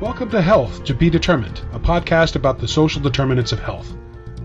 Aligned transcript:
Welcome 0.00 0.30
to 0.30 0.40
Health 0.40 0.82
to 0.84 0.94
Be 0.94 1.10
Determined, 1.10 1.60
a 1.74 1.78
podcast 1.78 2.34
about 2.34 2.58
the 2.58 2.66
social 2.66 3.02
determinants 3.02 3.52
of 3.52 3.58
health. 3.60 3.92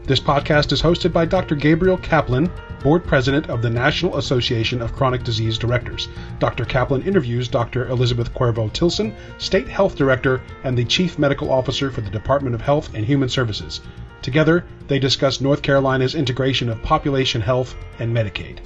This 0.04 0.20
podcast 0.20 0.74
is 0.74 0.82
hosted 0.82 1.14
by 1.14 1.24
Dr. 1.24 1.56
Gabriel 1.56 1.96
Kaplan, 1.96 2.52
Board 2.84 3.06
President 3.06 3.50
of 3.50 3.62
the 3.62 3.70
National 3.70 4.18
Association 4.18 4.82
of 4.82 4.92
Chronic 4.92 5.24
Disease 5.24 5.58
Directors. 5.58 6.10
Dr. 6.40 6.66
Kaplan 6.66 7.04
interviews 7.04 7.48
Dr. 7.48 7.88
Elizabeth 7.88 8.34
Cuervo 8.34 8.68
Tilson, 8.74 9.16
State 9.38 9.70
Health 9.70 9.96
Director 9.96 10.42
and 10.66 10.78
the 10.78 10.84
Chief 10.84 11.18
Medical 11.18 11.50
Officer 11.50 11.90
for 11.90 12.02
the 12.02 12.10
Department 12.10 12.54
of 12.54 12.60
Health 12.60 12.94
and 12.94 13.06
Human 13.06 13.30
Services. 13.30 13.80
Together, 14.22 14.66
they 14.90 15.00
discuss 15.00 15.40
North 15.40 15.62
Carolina's 15.62 16.16
integration 16.16 16.68
of 16.68 16.84
population 16.84 17.40
health 17.40 17.78
and 18.00 18.14
Medicaid. 18.14 18.58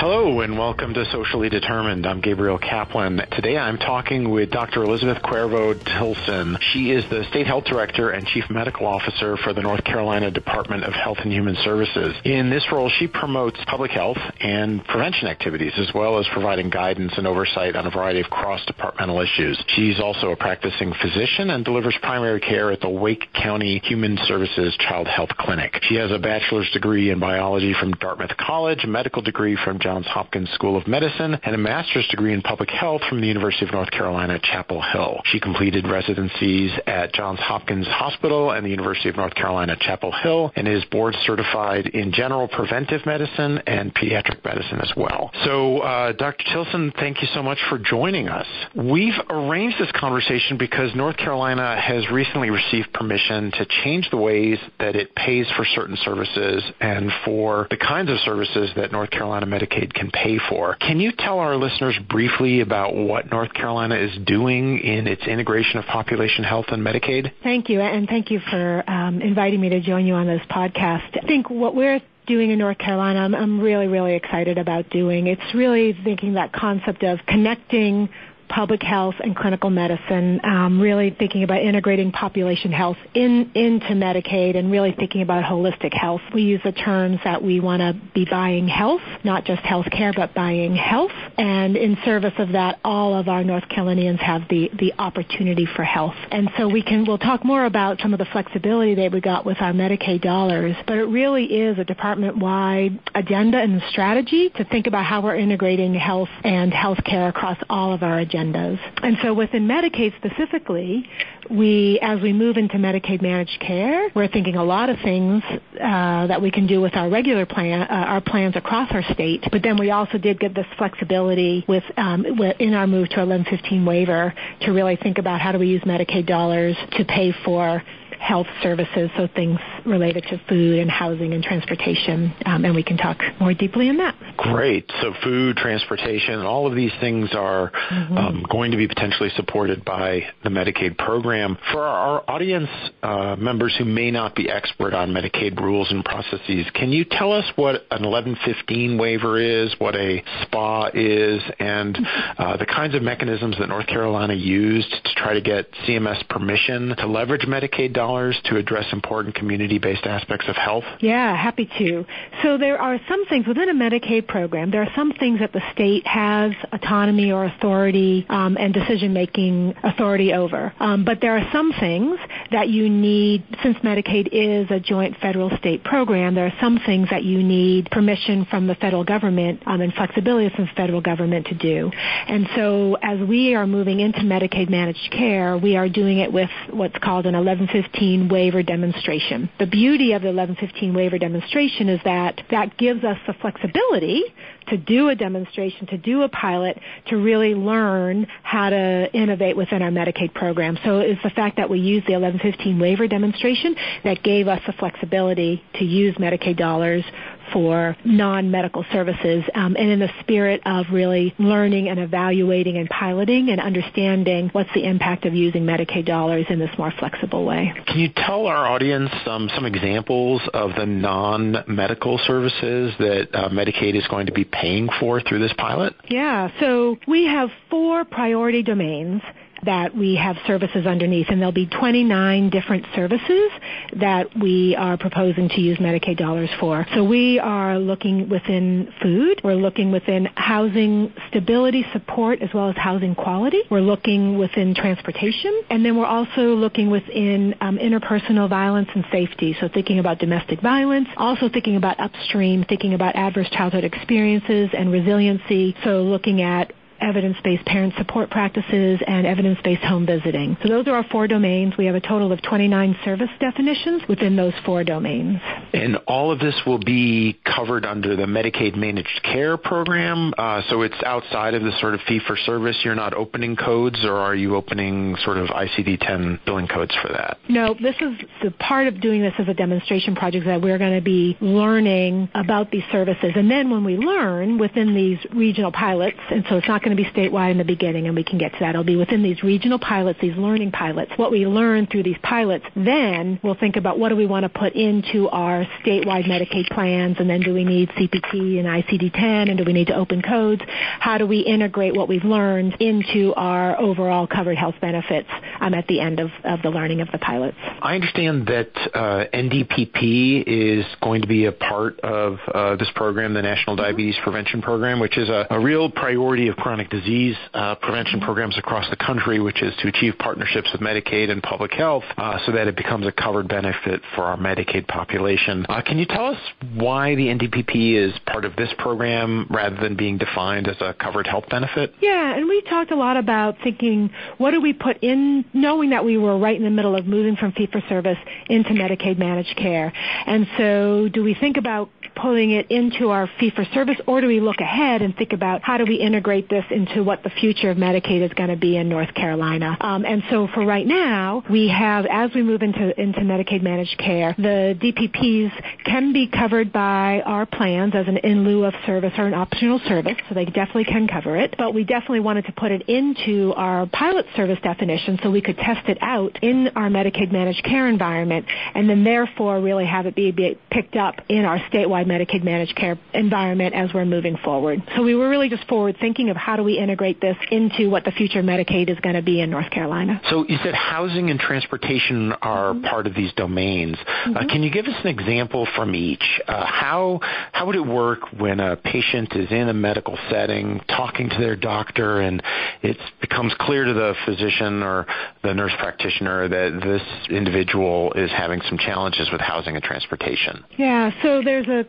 Hello 0.00 0.42
and 0.42 0.56
welcome 0.56 0.94
to 0.94 1.04
Socially 1.06 1.48
Determined. 1.48 2.06
I'm 2.06 2.20
Gabriel 2.20 2.56
Kaplan. 2.56 3.20
Today 3.32 3.58
I'm 3.58 3.78
talking 3.78 4.30
with 4.30 4.48
Dr. 4.48 4.84
Elizabeth 4.84 5.20
Cuervo 5.24 5.74
Tilson. 5.74 6.56
She 6.72 6.92
is 6.92 7.02
the 7.10 7.24
State 7.30 7.48
Health 7.48 7.64
Director 7.64 8.10
and 8.10 8.24
Chief 8.24 8.44
Medical 8.48 8.86
Officer 8.86 9.36
for 9.38 9.52
the 9.52 9.60
North 9.60 9.82
Carolina 9.82 10.30
Department 10.30 10.84
of 10.84 10.92
Health 10.92 11.18
and 11.24 11.32
Human 11.32 11.56
Services. 11.64 12.14
In 12.24 12.48
this 12.48 12.64
role, 12.70 12.88
she 12.88 13.08
promotes 13.08 13.58
public 13.66 13.90
health 13.90 14.18
and 14.38 14.84
prevention 14.84 15.26
activities 15.26 15.72
as 15.76 15.92
well 15.92 16.20
as 16.20 16.28
providing 16.32 16.70
guidance 16.70 17.14
and 17.16 17.26
oversight 17.26 17.74
on 17.74 17.84
a 17.84 17.90
variety 17.90 18.20
of 18.20 18.30
cross-departmental 18.30 19.20
issues. 19.20 19.60
She's 19.74 19.98
also 19.98 20.30
a 20.30 20.36
practicing 20.36 20.94
physician 21.02 21.50
and 21.50 21.64
delivers 21.64 21.98
primary 22.02 22.38
care 22.38 22.70
at 22.70 22.80
the 22.80 22.88
Wake 22.88 23.32
County 23.32 23.80
Human 23.82 24.16
Services 24.28 24.76
Child 24.76 25.08
Health 25.08 25.30
Clinic. 25.36 25.74
She 25.88 25.96
has 25.96 26.12
a 26.12 26.20
bachelor's 26.20 26.70
degree 26.70 27.10
in 27.10 27.18
biology 27.18 27.74
from 27.74 27.94
Dartmouth 27.94 28.36
College, 28.36 28.84
a 28.84 28.86
medical 28.86 29.22
degree 29.22 29.58
from 29.64 29.80
Johns 29.88 30.06
Hopkins 30.08 30.50
School 30.50 30.76
of 30.76 30.86
Medicine, 30.86 31.38
and 31.42 31.54
a 31.54 31.58
master's 31.58 32.06
degree 32.08 32.34
in 32.34 32.42
public 32.42 32.68
health 32.68 33.00
from 33.08 33.22
the 33.22 33.26
University 33.26 33.64
of 33.64 33.72
North 33.72 33.90
Carolina, 33.90 34.38
Chapel 34.38 34.82
Hill. 34.82 35.22
She 35.24 35.40
completed 35.40 35.88
residencies 35.88 36.70
at 36.86 37.14
Johns 37.14 37.38
Hopkins 37.38 37.86
Hospital 37.86 38.50
and 38.50 38.66
the 38.66 38.70
University 38.70 39.08
of 39.08 39.16
North 39.16 39.34
Carolina, 39.34 39.78
Chapel 39.80 40.12
Hill, 40.12 40.52
and 40.56 40.68
is 40.68 40.84
board 40.90 41.16
certified 41.24 41.86
in 41.86 42.12
general 42.12 42.48
preventive 42.48 43.06
medicine 43.06 43.62
and 43.66 43.94
pediatric 43.94 44.44
medicine 44.44 44.78
as 44.82 44.92
well. 44.94 45.30
So, 45.46 45.78
uh, 45.78 46.12
Dr. 46.12 46.44
Tilson, 46.52 46.92
thank 46.98 47.22
you 47.22 47.28
so 47.32 47.42
much 47.42 47.58
for 47.70 47.78
joining 47.78 48.28
us. 48.28 48.46
We've 48.74 49.18
arranged 49.30 49.78
this 49.80 49.90
conversation 49.92 50.58
because 50.58 50.94
North 50.94 51.16
Carolina 51.16 51.80
has 51.80 52.10
recently 52.10 52.50
received 52.50 52.92
permission 52.92 53.52
to 53.52 53.66
change 53.84 54.10
the 54.10 54.18
ways 54.18 54.58
that 54.80 54.96
it 54.96 55.14
pays 55.14 55.46
for 55.56 55.64
certain 55.74 55.96
services 56.04 56.62
and 56.78 57.10
for 57.24 57.68
the 57.70 57.78
kinds 57.78 58.10
of 58.10 58.18
services 58.18 58.70
that 58.76 58.92
North 58.92 59.08
Carolina 59.10 59.46
Medicaid 59.46 59.77
Medicaid 59.78 59.92
can 59.92 60.10
pay 60.10 60.38
for. 60.48 60.74
Can 60.76 61.00
you 61.00 61.12
tell 61.16 61.38
our 61.38 61.56
listeners 61.56 61.98
briefly 62.08 62.60
about 62.60 62.94
what 62.94 63.30
North 63.30 63.52
Carolina 63.52 63.96
is 63.96 64.16
doing 64.26 64.78
in 64.78 65.06
its 65.06 65.22
integration 65.26 65.78
of 65.78 65.86
population 65.86 66.44
health 66.44 66.66
and 66.68 66.84
Medicaid? 66.84 67.32
Thank 67.42 67.68
you, 67.68 67.80
and 67.80 68.08
thank 68.08 68.30
you 68.30 68.40
for 68.50 68.84
um, 68.88 69.20
inviting 69.20 69.60
me 69.60 69.70
to 69.70 69.80
join 69.80 70.06
you 70.06 70.14
on 70.14 70.26
this 70.26 70.42
podcast. 70.50 71.18
I 71.22 71.26
think 71.26 71.50
what 71.50 71.74
we're 71.74 72.00
doing 72.26 72.50
in 72.50 72.58
North 72.58 72.78
Carolina, 72.78 73.20
I'm, 73.20 73.34
I'm 73.34 73.60
really, 73.60 73.86
really 73.86 74.14
excited 74.14 74.58
about 74.58 74.90
doing. 74.90 75.26
It's 75.26 75.54
really 75.54 75.96
thinking 76.04 76.34
that 76.34 76.52
concept 76.52 77.02
of 77.02 77.20
connecting 77.26 78.10
public 78.48 78.82
health 78.82 79.14
and 79.20 79.36
clinical 79.36 79.70
medicine, 79.70 80.40
um, 80.44 80.80
really 80.80 81.14
thinking 81.18 81.42
about 81.42 81.60
integrating 81.60 82.12
population 82.12 82.72
health 82.72 82.96
in, 83.14 83.50
into 83.54 83.88
Medicaid 83.88 84.56
and 84.56 84.70
really 84.72 84.94
thinking 84.98 85.22
about 85.22 85.44
holistic 85.44 85.92
health. 85.92 86.20
We 86.34 86.42
use 86.42 86.60
the 86.64 86.72
terms 86.72 87.18
that 87.24 87.42
we 87.42 87.60
want 87.60 87.80
to 87.80 88.00
be 88.14 88.26
buying 88.28 88.66
health, 88.68 89.02
not 89.24 89.44
just 89.44 89.62
health 89.62 89.86
care, 89.90 90.12
but 90.14 90.34
buying 90.34 90.74
health. 90.74 91.12
And 91.36 91.76
in 91.76 91.96
service 92.04 92.32
of 92.38 92.52
that, 92.52 92.78
all 92.84 93.14
of 93.14 93.28
our 93.28 93.44
North 93.44 93.68
Carolinians 93.68 94.20
have 94.20 94.42
the, 94.48 94.70
the 94.78 94.94
opportunity 94.98 95.66
for 95.76 95.84
health. 95.84 96.16
And 96.30 96.50
so 96.56 96.68
we 96.68 96.82
can, 96.82 97.04
we'll 97.06 97.18
talk 97.18 97.44
more 97.44 97.64
about 97.64 98.00
some 98.00 98.12
of 98.12 98.18
the 98.18 98.26
flexibility 98.32 98.94
that 98.96 99.12
we 99.12 99.20
got 99.20 99.44
with 99.44 99.60
our 99.60 99.72
Medicaid 99.72 100.22
dollars, 100.22 100.74
but 100.86 100.96
it 100.96 101.04
really 101.04 101.44
is 101.44 101.78
a 101.78 101.84
department-wide 101.84 102.98
agenda 103.14 103.58
and 103.58 103.82
strategy 103.90 104.50
to 104.56 104.64
think 104.64 104.86
about 104.86 105.04
how 105.04 105.22
we're 105.22 105.36
integrating 105.36 105.94
health 105.94 106.28
and 106.44 106.72
health 106.72 106.98
care 107.04 107.28
across 107.28 107.58
all 107.68 107.92
of 107.92 108.02
our 108.02 108.24
agendas 108.24 108.37
agendas. 108.38 108.78
And 109.02 109.16
so 109.22 109.34
within 109.34 109.66
Medicaid 109.66 110.16
specifically, 110.16 111.08
we, 111.50 111.98
as 112.02 112.20
we 112.20 112.32
move 112.32 112.56
into 112.56 112.76
Medicaid 112.76 113.22
managed 113.22 113.58
care, 113.60 114.10
we're 114.14 114.28
thinking 114.28 114.56
a 114.56 114.64
lot 114.64 114.90
of 114.90 114.96
things 115.02 115.42
uh, 115.44 116.26
that 116.26 116.42
we 116.42 116.50
can 116.50 116.66
do 116.66 116.80
with 116.80 116.94
our 116.94 117.08
regular 117.08 117.46
plan, 117.46 117.82
uh, 117.82 117.86
our 117.86 118.20
plans 118.20 118.56
across 118.56 118.90
our 118.92 119.02
state. 119.12 119.44
But 119.50 119.62
then 119.62 119.78
we 119.78 119.90
also 119.90 120.18
did 120.18 120.38
get 120.40 120.54
this 120.54 120.66
flexibility 120.76 121.64
with 121.68 121.84
um, 121.96 122.24
in 122.24 122.74
our 122.74 122.86
move 122.86 123.08
to 123.10 123.20
1115 123.20 123.84
waiver 123.84 124.34
to 124.62 124.72
really 124.72 124.96
think 124.96 125.18
about 125.18 125.40
how 125.40 125.52
do 125.52 125.58
we 125.58 125.68
use 125.68 125.82
Medicaid 125.82 126.26
dollars 126.26 126.76
to 126.92 127.04
pay 127.04 127.32
for 127.44 127.82
health 128.18 128.46
services, 128.62 129.10
so 129.16 129.28
things 129.34 129.58
related 129.86 130.24
to 130.24 130.40
food 130.48 130.78
and 130.78 130.90
housing 130.90 131.32
and 131.32 131.42
transportation, 131.42 132.34
um, 132.46 132.64
and 132.64 132.74
we 132.74 132.82
can 132.82 132.96
talk 132.96 133.18
more 133.40 133.54
deeply 133.54 133.88
in 133.88 133.96
that. 133.98 134.14
Great. 134.36 134.90
So 135.00 135.12
food, 135.22 135.56
transportation, 135.56 136.40
all 136.40 136.66
of 136.66 136.74
these 136.74 136.92
things 137.00 137.30
are 137.32 137.70
mm-hmm. 137.70 138.16
um, 138.16 138.46
going 138.50 138.72
to 138.72 138.76
be 138.76 138.88
potentially 138.88 139.30
supported 139.36 139.84
by 139.84 140.22
the 140.42 140.50
Medicaid 140.50 140.98
program. 140.98 141.56
For 141.72 141.82
our 141.84 142.24
audience 142.28 142.68
uh, 143.02 143.36
members 143.36 143.74
who 143.78 143.84
may 143.84 144.10
not 144.10 144.34
be 144.34 144.50
expert 144.50 144.94
on 144.94 145.10
Medicaid 145.10 145.58
rules 145.60 145.90
and 145.90 146.04
processes, 146.04 146.66
can 146.74 146.90
you 146.90 147.04
tell 147.04 147.32
us 147.32 147.44
what 147.56 147.86
an 147.90 148.02
1115 148.02 148.98
waiver 148.98 149.40
is, 149.40 149.74
what 149.78 149.94
a 149.94 150.22
SPA 150.42 150.90
is, 150.94 151.42
and 151.58 151.98
uh, 152.36 152.56
the 152.56 152.66
kinds 152.66 152.94
of 152.94 153.02
mechanisms 153.02 153.56
that 153.58 153.68
North 153.68 153.86
Carolina 153.86 154.34
used 154.34 154.90
to 154.90 155.14
try 155.18 155.34
to 155.34 155.40
get 155.40 155.70
CMS 155.86 156.26
permission 156.28 156.94
to 156.96 157.06
leverage 157.06 157.42
Medicaid 157.42 157.92
dollars 157.92 158.38
to 158.44 158.56
address 158.56 158.84
important 158.92 159.34
community-based 159.34 160.06
aspects 160.06 160.46
of 160.48 160.56
health? 160.56 160.84
Yeah, 161.00 161.36
happy 161.36 161.68
to. 161.78 162.06
So 162.42 162.58
there 162.58 162.80
are 162.80 162.98
some 163.08 163.26
things 163.26 163.46
within 163.46 163.68
a 163.68 163.74
Medicaid 163.74 164.28
program. 164.28 164.70
There 164.70 164.82
are 164.82 164.92
some 164.94 165.12
things 165.12 165.40
that 165.40 165.52
the 165.52 165.62
state 165.72 166.06
has 166.06 166.52
autonomy 166.72 167.32
or 167.32 167.44
authority 167.44 168.26
um, 168.28 168.56
and 168.56 168.72
decision-making 168.72 169.74
authority 169.82 170.32
over. 170.32 170.72
Um, 170.78 171.04
but 171.04 171.20
there 171.20 171.36
are 171.36 171.48
some 171.52 171.72
things 171.78 172.18
that 172.50 172.68
you 172.68 172.88
need, 172.88 173.44
since 173.62 173.76
Medicaid 173.78 174.28
is 174.32 174.70
a 174.70 174.80
joint 174.80 175.16
federal-state 175.20 175.84
program, 175.84 176.34
there 176.34 176.46
are 176.46 176.58
some 176.60 176.78
things 176.86 177.08
that 177.10 177.24
you 177.24 177.42
need 177.42 177.90
permission 177.90 178.46
from 178.48 178.66
the 178.66 178.74
federal 178.76 179.04
government 179.04 179.62
um, 179.66 179.80
and 179.80 179.92
flexibility 179.94 180.54
from 180.54 180.66
the 180.66 180.72
federal 180.76 181.00
government 181.00 181.46
to 181.46 181.54
do. 181.54 181.90
And 181.92 182.48
so 182.54 182.96
as 183.02 183.18
we 183.26 183.54
are 183.54 183.66
moving 183.66 184.00
into 184.00 184.20
Medicaid 184.20 184.70
managed 184.70 185.07
care, 185.10 185.56
we 185.56 185.76
are 185.76 185.88
doing 185.88 186.18
it 186.18 186.32
with 186.32 186.50
what's 186.70 186.98
called 186.98 187.26
an 187.26 187.34
1115 187.34 187.98
1115 187.98 188.28
waiver 188.28 188.62
demonstration. 188.62 189.50
The 189.58 189.66
beauty 189.66 190.12
of 190.12 190.22
the 190.22 190.28
1115 190.28 190.94
waiver 190.94 191.18
demonstration 191.18 191.88
is 191.88 192.00
that 192.04 192.40
that 192.50 192.76
gives 192.76 193.04
us 193.04 193.18
the 193.26 193.34
flexibility 193.34 194.24
to 194.68 194.76
do 194.76 195.08
a 195.08 195.14
demonstration, 195.14 195.86
to 195.88 195.98
do 195.98 196.22
a 196.22 196.28
pilot, 196.28 196.78
to 197.08 197.16
really 197.16 197.54
learn 197.54 198.26
how 198.42 198.70
to 198.70 199.08
innovate 199.12 199.56
within 199.56 199.82
our 199.82 199.90
Medicaid 199.90 200.34
program. 200.34 200.78
So 200.84 201.00
it's 201.00 201.22
the 201.22 201.30
fact 201.30 201.56
that 201.56 201.70
we 201.70 201.78
use 201.78 202.02
the 202.06 202.14
1115 202.14 202.78
waiver 202.78 203.08
demonstration 203.08 203.74
that 204.04 204.22
gave 204.22 204.48
us 204.48 204.60
the 204.66 204.72
flexibility 204.74 205.62
to 205.78 205.84
use 205.84 206.14
Medicaid 206.16 206.56
dollars 206.56 207.04
for 207.52 207.96
non-medical 208.04 208.84
services 208.92 209.44
um, 209.54 209.76
and 209.76 209.90
in 209.90 209.98
the 209.98 210.10
spirit 210.20 210.60
of 210.64 210.86
really 210.92 211.34
learning 211.38 211.88
and 211.88 211.98
evaluating 211.98 212.76
and 212.76 212.88
piloting 212.88 213.50
and 213.50 213.60
understanding 213.60 214.48
what's 214.52 214.72
the 214.74 214.84
impact 214.84 215.24
of 215.24 215.34
using 215.34 215.64
Medicaid 215.64 216.06
dollars 216.06 216.46
in 216.48 216.58
this 216.58 216.70
more 216.78 216.92
flexible 216.98 217.44
way. 217.44 217.72
Can 217.86 217.98
you 217.98 218.08
tell 218.14 218.46
our 218.46 218.66
audience 218.66 219.10
um, 219.26 219.50
some 219.54 219.66
examples 219.66 220.42
of 220.54 220.70
the 220.76 220.86
non-medical 220.86 222.18
services 222.26 222.94
that 222.98 223.28
uh, 223.32 223.48
Medicaid 223.48 223.96
is 223.96 224.06
going 224.08 224.26
to 224.26 224.32
be 224.32 224.44
paying 224.44 224.88
for 225.00 225.20
through 225.20 225.40
this 225.40 225.52
pilot? 225.56 225.94
Yeah, 226.08 226.50
so 226.60 226.96
we 227.06 227.26
have 227.26 227.50
four 227.70 228.04
priority 228.04 228.62
domains 228.62 229.22
that 229.64 229.94
we 229.94 230.16
have 230.16 230.36
services 230.46 230.86
underneath, 230.86 231.26
and 231.28 231.40
there'll 231.40 231.52
be 231.52 231.66
29 231.66 232.50
different 232.50 232.86
services 232.94 233.50
that 233.98 234.26
we 234.38 234.76
are 234.76 234.96
proposing 234.96 235.48
to 235.48 235.60
use 235.60 235.78
Medicaid 235.78 236.16
dollars 236.16 236.50
for. 236.60 236.86
So 236.94 237.04
we 237.04 237.38
are 237.38 237.78
looking 237.78 238.28
within 238.28 238.92
food, 239.02 239.40
we're 239.42 239.54
looking 239.54 239.92
within 239.92 240.28
housing 240.34 241.12
stability 241.28 241.84
support 241.92 242.42
as 242.42 242.50
well 242.54 242.70
as 242.70 242.76
housing 242.76 243.14
quality, 243.14 243.62
we're 243.70 243.80
looking 243.80 244.38
within 244.38 244.74
transportation, 244.74 245.62
and 245.70 245.84
then 245.84 245.96
we're 245.96 246.06
also 246.06 246.54
looking 246.54 246.90
within 246.90 247.54
um, 247.60 247.78
interpersonal 247.78 248.48
violence 248.48 248.88
and 248.94 249.04
safety. 249.10 249.56
So 249.60 249.68
thinking 249.68 249.98
about 249.98 250.18
domestic 250.18 250.60
violence, 250.60 251.08
also 251.16 251.48
thinking 251.48 251.76
about 251.76 251.98
upstream, 252.00 252.64
thinking 252.68 252.94
about 252.94 253.16
adverse 253.16 253.48
childhood 253.50 253.84
experiences 253.84 254.70
and 254.76 254.92
resiliency. 254.92 255.74
So 255.84 256.02
looking 256.02 256.42
at 256.42 256.72
evidence-based 257.00 257.64
parent 257.64 257.94
support 257.96 258.30
practices, 258.30 259.00
and 259.06 259.26
evidence-based 259.26 259.82
home 259.82 260.06
visiting. 260.06 260.56
So 260.62 260.68
those 260.68 260.86
are 260.88 260.94
our 260.94 261.04
four 261.04 261.26
domains. 261.26 261.76
We 261.76 261.86
have 261.86 261.94
a 261.94 262.00
total 262.00 262.32
of 262.32 262.42
29 262.42 262.98
service 263.04 263.30
definitions 263.40 264.02
within 264.08 264.36
those 264.36 264.54
four 264.64 264.84
domains. 264.84 265.40
And 265.72 265.96
all 266.06 266.30
of 266.30 266.38
this 266.38 266.54
will 266.66 266.78
be 266.78 267.38
covered 267.44 267.84
under 267.84 268.16
the 268.16 268.24
Medicaid 268.24 268.76
Managed 268.76 269.22
Care 269.22 269.56
program. 269.56 270.34
Uh, 270.36 270.62
so 270.68 270.82
it's 270.82 271.00
outside 271.04 271.54
of 271.54 271.62
the 271.62 271.72
sort 271.80 271.94
of 271.94 272.00
fee-for-service. 272.08 272.76
You're 272.84 272.94
not 272.94 273.14
opening 273.14 273.56
codes, 273.56 274.04
or 274.04 274.16
are 274.16 274.34
you 274.34 274.56
opening 274.56 275.16
sort 275.24 275.38
of 275.38 275.48
ICD-10 275.48 276.44
billing 276.44 276.68
codes 276.68 276.94
for 277.02 277.08
that? 277.08 277.38
No, 277.48 277.74
this 277.74 277.96
is 278.00 278.18
the 278.42 278.50
part 278.50 278.86
of 278.86 279.00
doing 279.00 279.22
this 279.22 279.34
as 279.38 279.48
a 279.48 279.54
demonstration 279.54 280.14
project 280.14 280.46
that 280.46 280.60
we're 280.60 280.78
going 280.78 280.94
to 280.94 281.04
be 281.04 281.36
learning 281.40 282.28
about 282.34 282.70
these 282.70 282.84
services. 282.90 283.32
And 283.34 283.50
then 283.50 283.70
when 283.70 283.84
we 283.84 283.96
learn 283.96 284.58
within 284.58 284.94
these 284.94 285.18
regional 285.34 285.72
pilots, 285.72 286.18
and 286.30 286.44
so 286.48 286.56
it's 286.56 286.68
not 286.68 286.82
going 286.88 286.96
to 286.96 287.02
be 287.02 287.10
statewide 287.10 287.50
in 287.50 287.58
the 287.58 287.64
beginning, 287.64 288.06
and 288.06 288.16
we 288.16 288.24
can 288.24 288.38
get 288.38 288.52
to 288.52 288.58
that. 288.60 288.70
It'll 288.70 288.84
be 288.84 288.96
within 288.96 289.22
these 289.22 289.42
regional 289.42 289.78
pilots, 289.78 290.18
these 290.22 290.36
learning 290.36 290.72
pilots. 290.72 291.12
What 291.16 291.30
we 291.30 291.46
learn 291.46 291.86
through 291.86 292.04
these 292.04 292.16
pilots, 292.22 292.64
then 292.74 293.38
we'll 293.42 293.54
think 293.54 293.76
about 293.76 293.98
what 293.98 294.08
do 294.08 294.16
we 294.16 294.26
want 294.26 294.44
to 294.44 294.48
put 294.48 294.74
into 294.74 295.28
our 295.28 295.66
statewide 295.84 296.24
Medicaid 296.24 296.68
plans, 296.70 297.16
and 297.18 297.28
then 297.28 297.40
do 297.40 297.52
we 297.52 297.64
need 297.64 297.90
CPT 297.90 298.58
and 298.58 298.66
ICD-10, 298.66 299.50
and 299.50 299.58
do 299.58 299.64
we 299.64 299.72
need 299.72 299.88
to 299.88 299.94
open 299.94 300.22
codes? 300.22 300.62
How 301.00 301.18
do 301.18 301.26
we 301.26 301.40
integrate 301.40 301.94
what 301.94 302.08
we've 302.08 302.24
learned 302.24 302.76
into 302.80 303.34
our 303.34 303.78
overall 303.78 304.26
covered 304.26 304.56
health 304.56 304.76
benefits 304.80 305.28
um, 305.60 305.74
at 305.74 305.86
the 305.88 306.00
end 306.00 306.20
of, 306.20 306.30
of 306.44 306.62
the 306.62 306.70
learning 306.70 307.00
of 307.00 307.08
the 307.12 307.18
pilots? 307.18 307.56
I 307.82 307.94
understand 307.94 308.46
that 308.46 308.70
uh, 308.94 309.24
NDPP 309.34 310.44
is 310.46 310.86
going 311.02 311.22
to 311.22 311.28
be 311.28 311.44
a 311.44 311.52
part 311.52 312.00
of 312.00 312.38
uh, 312.52 312.76
this 312.76 312.88
program, 312.94 313.34
the 313.34 313.42
National 313.42 313.76
mm-hmm. 313.76 313.84
Diabetes 313.84 314.16
Prevention 314.22 314.62
Program, 314.62 315.00
which 315.00 315.18
is 315.18 315.28
a, 315.28 315.46
a 315.50 315.60
real 315.60 315.90
priority 315.90 316.48
of 316.48 316.56
chronic 316.56 316.77
disease 316.84 317.36
uh, 317.54 317.74
prevention 317.76 318.20
programs 318.20 318.56
across 318.58 318.88
the 318.90 318.96
country, 318.96 319.40
which 319.40 319.62
is 319.62 319.74
to 319.80 319.88
achieve 319.88 320.14
partnerships 320.18 320.68
with 320.72 320.80
Medicaid 320.80 321.30
and 321.30 321.42
public 321.42 321.72
health 321.72 322.04
uh, 322.16 322.38
so 322.46 322.52
that 322.52 322.68
it 322.68 322.76
becomes 322.76 323.06
a 323.06 323.12
covered 323.12 323.48
benefit 323.48 324.00
for 324.14 324.24
our 324.24 324.36
Medicaid 324.36 324.86
population. 324.86 325.66
Uh, 325.68 325.82
can 325.82 325.98
you 325.98 326.06
tell 326.06 326.26
us 326.26 326.38
why 326.74 327.14
the 327.14 327.26
NDPP 327.26 327.94
is 327.94 328.12
part 328.26 328.44
of 328.44 328.54
this 328.56 328.70
program 328.78 329.46
rather 329.50 329.76
than 329.76 329.96
being 329.96 330.18
defined 330.18 330.68
as 330.68 330.76
a 330.80 330.94
covered 330.94 331.26
health 331.26 331.44
benefit? 331.50 331.94
Yeah, 332.00 332.36
and 332.36 332.48
we 332.48 332.62
talked 332.62 332.90
a 332.90 332.96
lot 332.96 333.16
about 333.16 333.56
thinking 333.62 334.10
what 334.38 334.52
do 334.52 334.60
we 334.60 334.72
put 334.72 335.02
in, 335.02 335.44
knowing 335.52 335.90
that 335.90 336.04
we 336.04 336.16
were 336.16 336.38
right 336.38 336.56
in 336.56 336.64
the 336.64 336.70
middle 336.70 336.96
of 336.96 337.06
moving 337.06 337.36
from 337.36 337.52
fee 337.52 337.68
for 337.70 337.82
service 337.88 338.18
into 338.48 338.70
Medicaid 338.70 339.18
managed 339.18 339.56
care. 339.56 339.92
And 340.26 340.46
so 340.56 341.08
do 341.08 341.22
we 341.22 341.34
think 341.34 341.56
about 341.56 341.90
pulling 342.20 342.50
it 342.50 342.70
into 342.70 343.10
our 343.10 343.28
fee 343.38 343.50
for 343.54 343.64
service 343.72 343.96
or 344.06 344.20
do 344.20 344.26
we 344.26 344.40
look 344.40 344.58
ahead 344.60 345.02
and 345.02 345.16
think 345.16 345.32
about 345.32 345.62
how 345.62 345.78
do 345.78 345.84
we 345.86 345.96
integrate 345.96 346.48
this 346.48 346.64
into 346.70 347.02
what 347.02 347.22
the 347.22 347.30
future 347.30 347.70
of 347.70 347.76
Medicaid 347.76 348.22
is 348.22 348.32
going 348.32 348.50
to 348.50 348.56
be 348.56 348.76
in 348.76 348.88
North 348.88 349.12
Carolina? 349.14 349.76
Um, 349.80 350.04
and 350.04 350.22
so 350.30 350.48
for 350.54 350.64
right 350.64 350.86
now, 350.86 351.42
we 351.50 351.68
have, 351.68 352.06
as 352.10 352.30
we 352.34 352.42
move 352.42 352.62
into, 352.62 353.00
into 353.00 353.20
Medicaid 353.20 353.62
managed 353.62 353.98
care, 353.98 354.34
the 354.36 354.76
DPPs 354.80 355.84
can 355.84 356.12
be 356.12 356.28
covered 356.28 356.72
by 356.72 357.22
our 357.24 357.46
plans 357.46 357.94
as 357.94 358.08
an 358.08 358.18
in 358.18 358.44
lieu 358.44 358.64
of 358.64 358.74
service 358.86 359.12
or 359.16 359.26
an 359.26 359.34
optional 359.34 359.80
service, 359.86 360.16
so 360.28 360.34
they 360.34 360.44
definitely 360.44 360.84
can 360.84 361.06
cover 361.06 361.36
it. 361.36 361.54
But 361.56 361.74
we 361.74 361.84
definitely 361.84 362.20
wanted 362.20 362.46
to 362.46 362.52
put 362.52 362.72
it 362.72 362.88
into 362.88 363.52
our 363.54 363.86
pilot 363.86 364.26
service 364.36 364.58
definition 364.62 365.18
so 365.22 365.30
we 365.30 365.40
could 365.40 365.56
test 365.56 365.88
it 365.88 365.98
out 366.00 366.42
in 366.42 366.68
our 366.74 366.88
Medicaid 366.88 367.30
managed 367.32 367.62
care 367.64 367.86
environment 367.86 368.46
and 368.74 368.88
then 368.88 369.04
therefore 369.04 369.60
really 369.60 369.86
have 369.86 370.06
it 370.06 370.14
be, 370.14 370.30
be 370.30 370.58
picked 370.70 370.96
up 370.96 371.14
in 371.28 371.44
our 371.44 371.58
statewide 371.70 372.07
Medicaid 372.08 372.42
managed 372.42 372.74
care 372.76 372.98
environment 373.12 373.74
as 373.74 373.92
we're 373.92 374.04
moving 374.04 374.36
forward. 374.44 374.82
So 374.96 375.02
we 375.02 375.14
were 375.14 375.28
really 375.28 375.48
just 375.48 375.66
forward 375.68 375.96
thinking 376.00 376.30
of 376.30 376.36
how 376.36 376.56
do 376.56 376.62
we 376.62 376.78
integrate 376.78 377.20
this 377.20 377.36
into 377.50 377.90
what 377.90 378.04
the 378.04 378.12
future 378.12 378.42
Medicaid 378.42 378.88
is 378.88 378.98
going 379.00 379.14
to 379.14 379.22
be 379.22 379.40
in 379.40 379.50
North 379.50 379.70
Carolina. 379.70 380.20
So 380.30 380.44
you 380.48 380.58
said 380.62 380.74
housing 380.74 381.30
and 381.30 381.38
transportation 381.38 382.32
are 382.42 382.72
mm-hmm. 382.72 382.84
part 382.84 383.06
of 383.06 383.14
these 383.14 383.32
domains. 383.34 383.96
Uh, 383.98 384.04
mm-hmm. 384.04 384.36
Uh, 384.36 384.46
can 384.46 384.62
you 384.62 384.70
give 384.70 384.86
us 384.86 384.94
an 385.04 385.08
example 385.08 385.66
from 385.76 385.94
each? 385.94 386.24
Uh, 386.46 386.64
how 386.66 387.20
how 387.52 387.66
would 387.66 387.76
it 387.76 387.86
work 387.86 388.20
when 388.38 388.60
a 388.60 388.76
patient 388.76 389.32
is 389.34 389.50
in 389.50 389.68
a 389.68 389.74
medical 389.74 390.18
setting 390.30 390.80
talking 390.88 391.28
to 391.28 391.38
their 391.38 391.56
doctor 391.56 392.20
and 392.20 392.42
it 392.82 392.96
becomes 393.20 393.52
clear 393.60 393.84
to 393.84 393.94
the 393.94 394.14
physician 394.24 394.82
or 394.82 395.06
the 395.42 395.54
nurse 395.54 395.72
practitioner 395.78 396.48
that 396.48 396.80
this 396.82 397.02
individual 397.30 398.12
is 398.14 398.30
having 398.30 398.60
some 398.68 398.78
challenges 398.78 399.28
with 399.32 399.40
housing 399.40 399.74
and 399.74 399.84
transportation? 399.84 400.64
Yeah, 400.76 401.10
so 401.22 401.42
there's 401.44 401.66
a 401.66 401.86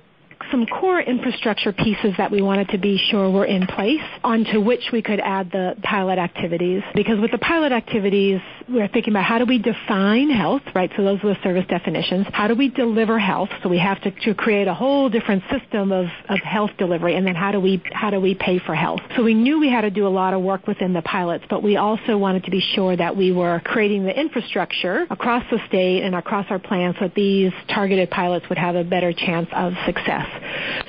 some 0.51 0.65
core 0.65 1.01
infrastructure 1.01 1.71
pieces 1.71 2.13
that 2.17 2.31
we 2.31 2.41
wanted 2.41 2.69
to 2.69 2.77
be 2.77 2.97
sure 3.09 3.29
were 3.29 3.45
in 3.45 3.67
place 3.67 4.01
onto 4.23 4.61
which 4.61 4.89
we 4.91 5.01
could 5.01 5.19
add 5.19 5.51
the 5.51 5.75
pilot 5.83 6.17
activities. 6.17 6.81
Because 6.95 7.19
with 7.19 7.31
the 7.31 7.37
pilot 7.37 7.71
activities, 7.71 8.39
we're 8.67 8.87
thinking 8.87 9.13
about 9.13 9.25
how 9.25 9.37
do 9.37 9.45
we 9.45 9.57
define 9.57 10.29
health, 10.29 10.61
right? 10.73 10.91
So 10.95 11.03
those 11.03 11.19
are 11.23 11.33
the 11.33 11.37
service 11.43 11.65
definitions. 11.67 12.27
How 12.31 12.47
do 12.47 12.55
we 12.55 12.69
deliver 12.69 13.19
health? 13.19 13.49
So 13.63 13.69
we 13.69 13.79
have 13.79 14.01
to, 14.01 14.11
to 14.11 14.33
create 14.33 14.67
a 14.67 14.73
whole 14.73 15.09
different 15.09 15.43
system 15.51 15.91
of, 15.91 16.05
of 16.29 16.39
health 16.39 16.71
delivery. 16.77 17.15
And 17.15 17.25
then 17.25 17.35
how 17.35 17.51
do 17.51 17.59
we, 17.59 17.81
how 17.91 18.09
do 18.09 18.19
we 18.19 18.35
pay 18.35 18.59
for 18.59 18.75
health? 18.75 19.01
So 19.15 19.23
we 19.23 19.33
knew 19.33 19.59
we 19.59 19.69
had 19.69 19.81
to 19.81 19.89
do 19.91 20.07
a 20.07 20.09
lot 20.09 20.33
of 20.33 20.41
work 20.41 20.67
within 20.67 20.93
the 20.93 21.01
pilots, 21.01 21.45
but 21.49 21.63
we 21.63 21.77
also 21.77 22.17
wanted 22.17 22.45
to 22.45 22.51
be 22.51 22.61
sure 22.75 22.95
that 22.95 23.15
we 23.15 23.31
were 23.31 23.61
creating 23.65 24.03
the 24.03 24.17
infrastructure 24.17 25.05
across 25.09 25.43
the 25.51 25.59
state 25.67 26.03
and 26.03 26.15
across 26.15 26.45
our 26.49 26.59
plans 26.59 26.95
so 26.99 27.05
that 27.05 27.15
these 27.15 27.51
targeted 27.67 28.09
pilots 28.09 28.47
would 28.49 28.57
have 28.57 28.75
a 28.75 28.83
better 28.83 29.13
chance 29.13 29.47
of 29.53 29.73
success. 29.85 30.28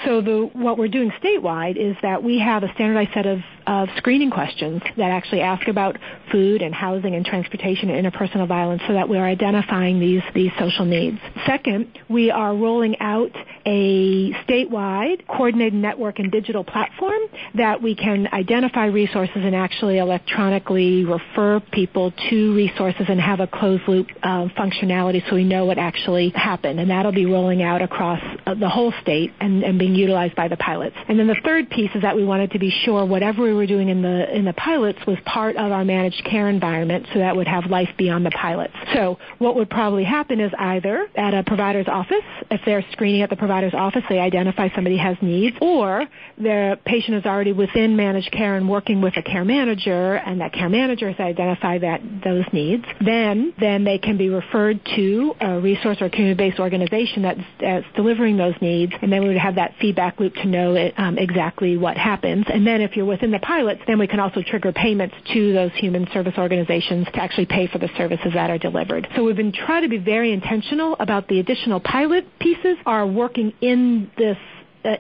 So 0.05 0.21
the, 0.21 0.51
what 0.53 0.79
we're 0.79 0.89
doing 0.89 1.11
statewide 1.23 1.77
is 1.77 1.97
that 2.03 2.23
we 2.23 2.39
have 2.39 2.63
a 2.63 2.73
standardized 2.75 3.11
set 3.15 3.27
of, 3.27 3.41
of 3.71 3.89
screening 3.99 4.33
questions 4.33 4.83
that 4.97 5.11
actually 5.13 5.41
ask 5.41 5.69
about 5.69 5.97
food 6.33 6.61
and 6.61 6.75
housing 6.75 7.15
and 7.15 7.25
transportation 7.25 7.89
and 7.89 8.05
interpersonal 8.05 8.49
violence 8.49 8.83
so 8.89 8.95
that 8.95 9.09
we're 9.09 9.25
identifying 9.25 10.01
these, 10.01 10.23
these 10.35 10.51
social 10.59 10.85
needs. 10.85 11.19
Second, 11.47 11.87
we 12.09 12.33
are 12.33 12.53
rolling 12.53 12.99
out 12.99 13.31
a 13.65 14.33
statewide 14.45 15.25
coordinated 15.29 15.75
network 15.75 16.19
and 16.19 16.33
digital 16.33 16.65
platform 16.65 17.21
that 17.55 17.81
we 17.81 17.95
can 17.95 18.27
identify 18.33 18.87
resources 18.87 19.37
and 19.37 19.55
actually 19.55 19.99
electronically 19.99 21.05
refer 21.05 21.61
people 21.73 22.13
to 22.29 22.55
resources 22.55 23.07
and 23.09 23.21
have 23.21 23.39
a 23.39 23.47
closed 23.47 23.85
loop 23.87 24.09
uh, 24.25 24.47
functionality 24.59 25.23
so 25.29 25.37
we 25.37 25.45
know 25.45 25.65
what 25.65 25.79
actually 25.79 26.31
happened. 26.31 26.81
And 26.81 26.91
that'll 26.91 27.13
be 27.13 27.27
rolling 27.27 27.63
out 27.63 27.83
across 27.83 28.21
uh, 28.47 28.55
the 28.55 28.69
whole 28.69 28.93
state 29.01 29.33
and, 29.41 29.63
and 29.63 29.79
being 29.79 29.95
utilized 29.95 30.35
by 30.35 30.49
the 30.49 30.57
pilots. 30.57 30.97
And 31.09 31.21
then 31.21 31.29
the 31.29 31.41
third 31.45 31.71
piece 31.71 31.91
is 31.95 32.03
that 32.03 32.17
we 32.17 32.25
wanted 32.25 32.51
to 32.53 32.59
be 32.59 32.73
sure 32.85 33.05
whatever 33.07 33.43
we 33.43 33.60
were 33.61 33.67
doing 33.67 33.89
in 33.89 34.03
the 34.03 34.37
in 34.37 34.45
the 34.45 34.53
pilots 34.55 34.99
was 35.07 35.19
part 35.25 35.57
of 35.57 35.71
our 35.71 35.85
managed 35.85 36.25
care 36.25 36.49
environment 36.49 37.07
so 37.13 37.19
that 37.21 37.37
would 37.37 37.47
have 37.47 37.67
life 37.67 37.91
beyond 37.97 38.25
the 38.27 38.31
pilots. 38.31 38.75
So 38.95 39.19
what 39.39 39.55
would 39.57 39.71
probably 39.71 40.05
happen 40.05 40.41
is 40.41 40.53
either 40.59 41.07
at 41.15 41.35
a 41.35 41.43
provider's 41.45 41.87
office, 41.89 42.25
if 42.51 42.61
they're 42.65 42.85
screening 42.93 43.23
at 43.23 43.31
the 43.31 43.37
provider's 43.37 43.75
office, 43.75 44.03
they 44.09 44.19
identify 44.19 44.69
somebody 44.75 44.97
has 44.97 45.17
needs, 45.21 45.57
or 45.61 46.07
the 46.39 46.79
patient 46.85 47.17
is 47.19 47.27
already 47.27 47.53
within 47.53 47.97
managed 47.97 48.33
care 48.33 48.57
and 48.57 48.69
working 48.69 49.01
with 49.01 49.17
a 49.17 49.23
care 49.23 49.45
manager 49.45 50.15
and 50.15 50.41
that 50.41 50.53
care 50.53 50.69
manager 50.69 51.11
has 51.11 51.21
identified 51.21 51.83
that 51.83 52.01
those 52.25 52.45
needs, 52.53 52.85
then 53.05 53.53
then 53.61 53.85
they 53.85 53.99
can 53.99 54.17
be 54.17 54.29
referred 54.29 54.81
to 54.97 55.35
a 55.41 55.61
resource 55.61 55.99
or 56.01 56.09
community-based 56.09 56.59
organization 56.59 57.23
that's, 57.23 57.41
that's 57.61 57.87
delivering 57.95 58.37
those 58.37 58.55
needs 58.61 58.93
and 59.03 59.13
then 59.13 59.23
we 59.23 59.29
would 59.29 59.37
have 59.37 59.57
that 59.57 59.75
feedback 59.81 60.19
loop 60.19 60.35
to 60.35 60.47
know 60.47 60.75
it, 60.75 60.95
um, 60.97 61.19
exactly 61.19 61.77
what 61.77 61.97
happens. 61.97 62.47
And 62.53 62.67
then 62.67 62.81
if 62.81 62.97
you're 62.97 63.07
within 63.07 63.31
the 63.31 63.39
pilots, 63.51 63.81
then 63.89 63.99
we 63.99 64.07
can 64.07 64.21
also 64.21 64.43
trigger 64.43 64.71
payments 64.73 65.17
to 65.33 65.53
those 65.53 65.73
human 65.75 66.07
service 66.13 66.35
organizations 66.39 67.05
to 67.13 67.21
actually 67.21 67.47
pay 67.47 67.67
for 67.67 67.79
the 67.79 67.89
services 67.97 68.33
that 68.33 68.49
are 68.49 68.59
delivered. 68.59 69.09
So 69.17 69.25
we've 69.25 69.35
been 69.35 69.51
trying 69.53 69.83
to 69.83 69.89
be 69.89 69.99
very 69.99 70.33
intentional 70.33 70.95
about 71.01 71.27
the 71.27 71.41
additional 71.41 71.81
pilot 71.81 72.27
pieces 72.39 72.77
are 72.87 73.05
working 73.05 73.53
in 73.61 74.09
this 74.17 74.39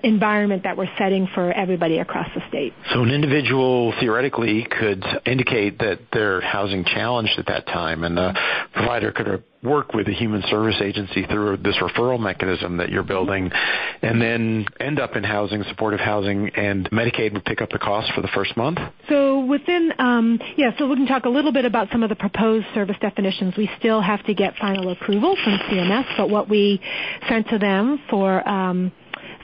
environment 0.02 0.64
that 0.64 0.76
we're 0.76 0.90
setting 0.98 1.28
for 1.34 1.52
everybody 1.52 1.98
across 1.98 2.28
the 2.34 2.42
state. 2.48 2.72
So 2.92 3.02
an 3.02 3.10
individual 3.10 3.92
theoretically 4.00 4.64
could 4.64 5.04
indicate 5.26 5.78
that 5.78 6.00
they're 6.12 6.40
housing 6.40 6.84
challenged 6.84 7.38
at 7.38 7.46
that 7.46 7.66
time, 7.66 8.04
and 8.04 8.16
the 8.16 8.34
provider 8.74 9.12
could 9.12 9.42
work 9.62 9.92
with 9.92 10.08
a 10.08 10.12
human 10.12 10.42
service 10.48 10.76
agency 10.80 11.26
through 11.26 11.58
this 11.58 11.76
referral 11.76 12.18
mechanism 12.18 12.78
that 12.78 12.88
you're 12.88 13.02
building, 13.02 13.50
and 14.02 14.20
then 14.20 14.64
end 14.78 14.98
up 14.98 15.16
in 15.16 15.24
housing, 15.24 15.62
supportive 15.64 16.00
housing, 16.00 16.48
and 16.56 16.88
Medicaid 16.90 17.32
would 17.34 17.44
pick 17.44 17.60
up 17.60 17.70
the 17.70 17.78
cost 17.78 18.10
for 18.14 18.22
the 18.22 18.28
first 18.28 18.56
month? 18.56 18.78
So 19.08 19.44
within, 19.44 19.92
um, 19.98 20.40
yeah, 20.56 20.70
so 20.78 20.88
we 20.88 20.96
can 20.96 21.06
talk 21.06 21.26
a 21.26 21.28
little 21.28 21.52
bit 21.52 21.66
about 21.66 21.88
some 21.92 22.02
of 22.02 22.08
the 22.08 22.16
proposed 22.16 22.66
service 22.74 22.96
definitions. 23.00 23.54
We 23.56 23.70
still 23.78 24.00
have 24.00 24.24
to 24.26 24.34
get 24.34 24.56
final 24.56 24.90
approval 24.90 25.36
from 25.44 25.58
CMS, 25.58 26.06
but 26.16 26.30
what 26.30 26.48
we 26.48 26.80
sent 27.28 27.48
to 27.48 27.58
them 27.58 28.00
for 28.08 28.46
um, 28.48 28.92